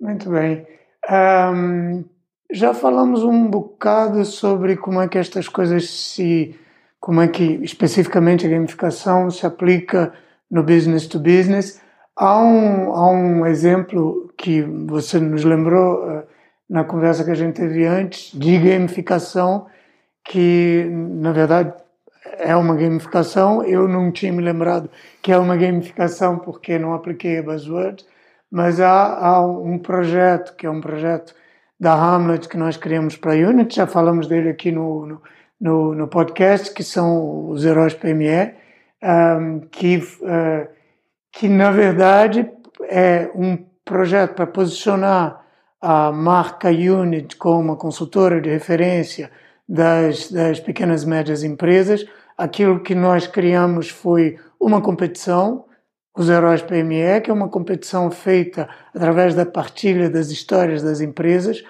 Muito 0.00 0.30
bem. 0.30 0.66
Um, 1.10 2.04
já 2.50 2.72
falamos 2.72 3.22
um 3.22 3.48
bocado 3.48 4.24
sobre 4.24 4.76
como 4.76 5.00
é 5.00 5.08
que 5.08 5.18
estas 5.18 5.48
coisas 5.48 5.90
se. 5.90 6.54
como 7.00 7.20
é 7.20 7.28
que 7.28 7.42
especificamente 7.62 8.46
a 8.46 8.50
gamificação 8.50 9.30
se 9.30 9.46
aplica 9.46 10.12
no 10.50 10.62
business 10.62 11.06
to 11.06 11.18
business. 11.18 11.80
Há 12.14 12.40
um, 12.40 12.92
há 12.94 13.10
um 13.10 13.46
exemplo 13.46 14.32
que 14.38 14.62
você 14.62 15.18
nos 15.18 15.44
lembrou 15.44 16.04
uh, 16.04 16.22
na 16.68 16.84
conversa 16.84 17.24
que 17.24 17.30
a 17.30 17.34
gente 17.34 17.56
teve 17.56 17.84
antes 17.86 18.32
de 18.32 18.58
gamificação, 18.58 19.66
que 20.24 20.88
na 20.90 21.32
verdade 21.32 21.74
é 22.38 22.56
uma 22.56 22.74
gamificação. 22.76 23.62
Eu 23.64 23.86
não 23.88 24.10
tinha 24.12 24.32
me 24.32 24.42
lembrado 24.42 24.88
que 25.22 25.32
é 25.32 25.38
uma 25.38 25.56
gamificação 25.56 26.38
porque 26.38 26.78
não 26.78 26.94
apliquei 26.94 27.38
a 27.38 27.42
buzzword, 27.42 28.04
mas 28.50 28.80
há, 28.80 29.18
há 29.18 29.46
um 29.46 29.78
projeto 29.78 30.54
que 30.56 30.66
é 30.66 30.70
um 30.70 30.80
projeto 30.80 31.34
da 31.78 31.94
Hamlet 31.94 32.48
que 32.48 32.56
nós 32.56 32.76
criamos 32.76 33.16
para 33.16 33.32
a 33.32 33.36
Unity, 33.36 33.76
já 33.76 33.86
falamos 33.86 34.26
dele 34.26 34.48
aqui 34.48 34.72
no, 34.72 35.20
no, 35.60 35.94
no 35.94 36.08
podcast, 36.08 36.72
que 36.72 36.82
são 36.82 37.50
os 37.50 37.64
heróis 37.64 37.94
PME, 37.94 38.54
um, 39.02 39.60
que, 39.70 39.98
uh, 39.98 40.68
que 41.30 41.48
na 41.48 41.70
verdade 41.70 42.50
é 42.88 43.30
um 43.34 43.58
projeto 43.84 44.34
para 44.34 44.46
posicionar 44.46 45.44
a 45.80 46.10
marca 46.10 46.68
Unity 46.68 47.36
como 47.36 47.60
uma 47.60 47.76
consultora 47.76 48.40
de 48.40 48.50
referência 48.50 49.30
das, 49.68 50.30
das 50.30 50.58
pequenas 50.60 51.02
e 51.02 51.08
médias 51.08 51.44
empresas. 51.44 52.06
Aquilo 52.36 52.80
que 52.80 52.94
nós 52.94 53.26
criamos 53.26 53.88
foi 53.88 54.38
uma 54.58 54.80
competição 54.80 55.66
os 56.16 56.30
Heróis 56.30 56.62
PME, 56.62 57.20
que 57.22 57.30
é 57.30 57.34
uma 57.34 57.48
competição 57.48 58.10
feita 58.10 58.68
através 58.94 59.34
da 59.34 59.44
partilha 59.44 60.08
das 60.08 60.30
histórias 60.30 60.82
das 60.82 61.02
empresas, 61.02 61.62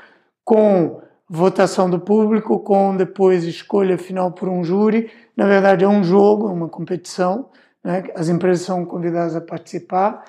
com 0.44 1.00
votação 1.28 1.90
do 1.90 1.98
público, 1.98 2.60
com 2.60 2.96
depois 2.96 3.42
escolha 3.42 3.98
final 3.98 4.30
por 4.30 4.48
um 4.48 4.62
júri. 4.62 5.10
Na 5.36 5.46
verdade, 5.46 5.84
é 5.84 5.88
um 5.88 6.04
jogo, 6.04 6.48
é 6.48 6.52
uma 6.52 6.68
competição, 6.68 7.50
né? 7.82 8.04
as 8.14 8.28
empresas 8.28 8.64
são 8.64 8.84
convidadas 8.84 9.34
a 9.34 9.40
participar. 9.40 10.24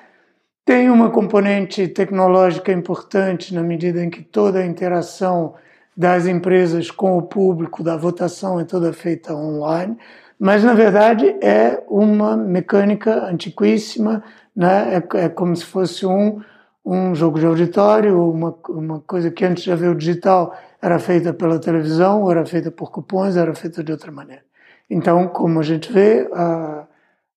Tem 0.66 0.90
uma 0.90 1.12
componente 1.12 1.88
tecnológica 1.88 2.72
importante 2.72 3.54
na 3.54 3.62
medida 3.62 4.04
em 4.04 4.10
que 4.10 4.24
toda 4.24 4.60
a 4.60 4.66
interação 4.66 5.54
das 5.96 6.26
empresas 6.26 6.90
com 6.90 7.18
o 7.18 7.22
público 7.22 7.84
da 7.84 7.96
votação 7.96 8.60
é 8.60 8.66
toda 8.66 8.92
feita 8.92 9.34
online 9.34 9.96
mas 10.40 10.64
na 10.64 10.74
verdade 10.74 11.36
é 11.42 11.84
uma 11.88 12.38
mecânica 12.38 13.26
antiquíssima, 13.26 14.24
né? 14.56 14.96
é, 14.96 15.26
é 15.26 15.30
como 15.30 15.56
se 15.56 15.66
fosse 15.66 16.06
um, 16.06 16.42
um 16.86 17.14
jogo 17.16 17.40
de 17.40 17.46
auditório, 17.46 18.30
uma, 18.32 18.56
uma 18.70 19.00
coisa 19.02 19.32
que 19.32 19.44
antes 19.44 19.64
de 19.64 19.72
haver 19.72 19.90
o 19.90 19.96
digital 19.96 20.56
era 20.82 21.00
feita 21.00 21.34
pela 21.34 21.60
televisão, 21.60 22.30
era 22.30 22.46
feita 22.46 22.72
por 22.72 22.92
cupons, 22.92 23.36
era 23.36 23.54
feita 23.56 23.84
de 23.84 23.92
outra 23.92 24.12
maneira. 24.12 24.44
Então, 24.90 25.28
como 25.28 25.60
a 25.60 25.64
gente 25.64 25.92
vê, 25.92 26.30
a, 26.34 26.88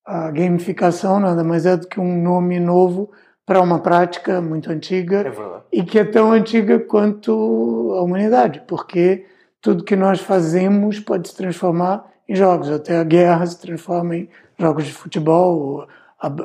a 0.05 0.31
gamificação 0.31 1.19
nada 1.19 1.43
mais 1.43 1.67
é 1.67 1.77
do 1.77 1.89
que 1.89 1.99
um 1.99 2.23
nome 2.23 2.61
novo 2.61 3.11
para 3.45 3.61
uma 3.61 3.81
prática 3.81 4.41
muito 4.41 4.71
antiga 4.71 5.25
é 5.27 5.33
e 5.73 5.83
que 5.83 5.99
é 5.99 6.05
tão 6.05 6.31
antiga 6.31 6.79
quanto 6.79 7.93
a 7.97 8.03
humanidade, 8.03 8.63
porque 8.69 9.27
tudo 9.61 9.85
que 9.85 9.97
nós 9.97 10.21
fazemos 10.21 11.01
pode 11.01 11.29
se 11.29 11.37
transformar 11.37 12.09
em 12.31 12.37
jogos. 12.37 12.71
Até 12.71 12.97
a 12.97 13.05
guerra 13.05 13.45
se 13.45 13.61
transforma 13.61 14.16
em 14.16 14.29
jogos 14.57 14.87
de 14.87 14.93
futebol, 14.93 15.88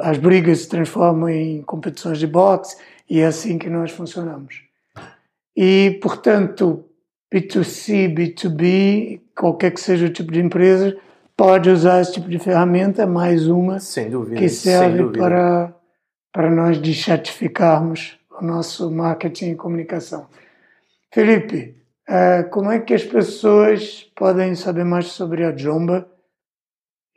as 0.02 0.18
brigas 0.18 0.60
se 0.60 0.70
transformam 0.70 1.30
em 1.30 1.62
competições 1.62 2.18
de 2.18 2.26
boxe, 2.26 2.78
e 3.08 3.20
é 3.20 3.26
assim 3.28 3.58
que 3.60 3.70
nós 3.70 3.92
funcionamos. 3.92 4.64
E, 5.56 6.00
portanto, 6.02 6.84
B2C, 7.34 8.14
B2B, 8.14 9.22
qualquer 9.36 9.72
que 9.72 9.80
seja 9.80 10.08
o 10.08 10.10
tipo 10.10 10.32
de 10.32 10.40
empresa, 10.40 10.98
pode 11.38 11.70
usar 11.70 12.02
esse 12.02 12.14
tipo 12.14 12.30
de 12.30 12.40
ferramenta, 12.40 13.06
mais 13.06 13.48
uma 13.48 13.78
dúvida, 14.10 14.38
que 14.38 14.50
serve 14.50 15.18
para, 15.18 15.74
para 16.34 16.50
nós 16.50 16.80
deschatificarmos 16.80 18.18
o 18.40 18.44
nosso 18.44 18.90
marketing 18.90 19.52
e 19.52 19.56
comunicação. 19.56 20.28
Felipe, 21.14 21.76
Uh, 22.08 22.48
como 22.52 22.72
é 22.72 22.80
que 22.80 22.94
as 22.94 23.04
pessoas 23.04 24.04
podem 24.16 24.54
saber 24.54 24.84
mais 24.84 25.08
sobre 25.08 25.44
a 25.44 25.56
Jomba? 25.56 26.08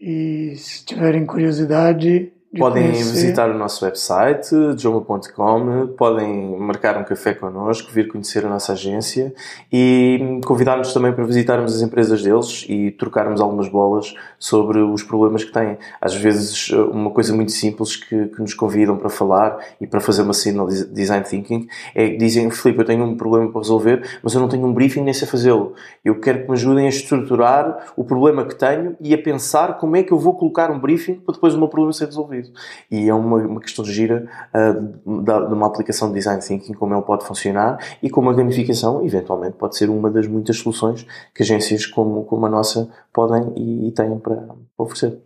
E 0.01 0.55
se 0.57 0.85
tiverem 0.87 1.27
curiosidade, 1.27 2.33
Podem 2.57 2.85
conhecer. 2.85 3.13
visitar 3.13 3.51
o 3.51 3.55
nosso 3.59 3.85
website, 3.85 4.49
joma.com, 4.79 5.89
podem 5.99 6.59
marcar 6.59 6.97
um 6.97 7.05
café 7.05 7.35
connosco, 7.35 7.93
vir 7.93 8.09
conhecer 8.09 8.47
a 8.47 8.49
nossa 8.49 8.73
agência 8.73 9.35
e 9.71 10.41
convidar-nos 10.47 10.95
também 10.95 11.13
para 11.13 11.25
visitarmos 11.25 11.77
as 11.77 11.83
empresas 11.83 12.23
deles 12.23 12.65
e 12.67 12.91
trocarmos 12.93 13.43
algumas 13.43 13.69
bolas 13.69 14.15
sobre 14.39 14.79
os 14.79 15.03
problemas 15.03 15.45
que 15.45 15.53
têm. 15.53 15.77
Às 16.01 16.15
vezes, 16.15 16.71
uma 16.71 17.11
coisa 17.11 17.35
muito 17.35 17.53
simples 17.53 17.97
que, 17.97 18.29
que 18.29 18.41
nos 18.41 18.55
convidam 18.55 18.97
para 18.97 19.11
falar 19.11 19.59
e 19.79 19.87
para 19.87 20.01
fazer 20.01 20.23
uma 20.23 20.33
signal 20.33 20.67
design 20.67 21.25
thinking 21.25 21.69
é 21.95 22.09
que 22.09 22.17
dizem: 22.17 22.51
Filipe, 22.51 22.81
eu 22.81 22.87
tenho 22.87 23.05
um 23.05 23.15
problema 23.15 23.53
para 23.53 23.61
resolver, 23.61 24.21
mas 24.23 24.33
eu 24.33 24.41
não 24.41 24.49
tenho 24.49 24.67
um 24.67 24.73
briefing 24.73 25.03
nem 25.03 25.13
sei 25.13 25.29
fazê-lo. 25.29 25.75
Eu 26.03 26.19
quero 26.19 26.43
que 26.43 26.49
me 26.49 26.55
ajudem 26.55 26.87
a 26.87 26.89
estruturar 26.89 27.93
o 27.95 28.05
problema 28.05 28.47
que 28.47 28.55
tenho 28.55 28.97
e 29.03 29.13
a 29.13 29.19
pensar 29.19 29.77
como 29.77 29.97
é 29.97 30.03
que 30.03 30.13
eu 30.13 30.19
vou 30.19 30.35
colocar 30.35 30.71
um 30.71 30.79
briefing 30.79 31.17
para 31.17 31.35
depois 31.35 31.55
o 31.55 31.59
meu 31.59 31.69
problema 31.69 31.93
ser 31.93 32.07
resolvido. 32.07 32.48
E 32.91 33.09
é 33.09 33.15
uma, 33.15 33.37
uma 33.39 33.61
questão 33.61 33.85
de 33.85 33.93
gira 33.93 34.29
uh, 34.55 35.23
de 35.23 35.55
uma 35.55 35.67
aplicação 35.67 36.09
de 36.09 36.15
design 36.15 36.41
thinking, 36.41 36.75
como 36.75 36.95
ele 36.95 37.03
pode 37.03 37.25
funcionar 37.25 37.79
e 38.03 38.11
como 38.11 38.31
a 38.31 38.35
gamificação, 38.35 39.05
eventualmente, 39.05 39.57
pode 39.57 39.77
ser 39.77 39.91
uma 39.91 40.11
das 40.11 40.27
muitas 40.27 40.59
soluções 40.59 41.07
que 41.35 41.43
agências 41.43 41.87
como, 41.87 42.25
como 42.25 42.47
a 42.47 42.49
nossa 42.49 42.89
podem 43.13 43.53
e, 43.57 43.89
e 43.89 43.93
têm 43.93 44.19
para 44.19 44.45
oferecer. 44.77 45.19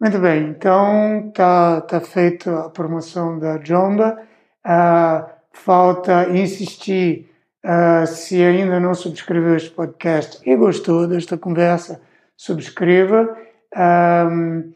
Muito 0.00 0.18
bem, 0.18 0.48
então 0.48 1.28
está 1.28 1.80
tá 1.82 2.00
feita 2.00 2.66
a 2.66 2.70
promoção 2.70 3.38
da 3.38 3.62
Jomba. 3.62 4.18
Uh, 4.66 5.30
falta 5.52 6.28
insistir, 6.30 7.30
uh, 7.64 8.06
se 8.06 8.42
ainda 8.42 8.80
não 8.80 8.94
subscreveu 8.94 9.56
este 9.56 9.70
podcast 9.70 10.40
e 10.44 10.56
gostou 10.56 11.06
desta 11.06 11.38
conversa, 11.38 12.00
subscreva. 12.36 13.36
Um, 13.76 14.72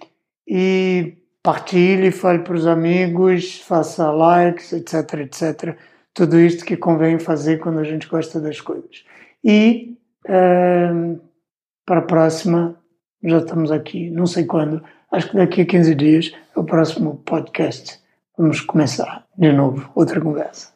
e 0.46 1.18
partilhe, 1.46 2.10
fale 2.10 2.40
para 2.40 2.56
os 2.56 2.66
amigos, 2.66 3.60
faça 3.60 4.10
likes, 4.10 4.72
etc, 4.72 5.20
etc. 5.20 5.76
Tudo 6.12 6.40
isto 6.40 6.64
que 6.64 6.76
convém 6.76 7.20
fazer 7.20 7.58
quando 7.60 7.78
a 7.78 7.84
gente 7.84 8.08
gosta 8.08 8.40
das 8.40 8.60
coisas. 8.60 9.04
E 9.44 9.96
é, 10.26 10.88
para 11.86 12.00
a 12.00 12.02
próxima, 12.02 12.74
já 13.22 13.38
estamos 13.38 13.70
aqui, 13.70 14.10
não 14.10 14.26
sei 14.26 14.44
quando, 14.44 14.82
acho 15.12 15.30
que 15.30 15.36
daqui 15.36 15.60
a 15.60 15.66
15 15.66 15.94
dias 15.94 16.32
é 16.56 16.58
o 16.58 16.64
próximo 16.64 17.22
podcast. 17.24 18.00
Vamos 18.36 18.60
começar 18.60 19.24
de 19.38 19.52
novo 19.52 19.88
outra 19.94 20.20
conversa. 20.20 20.75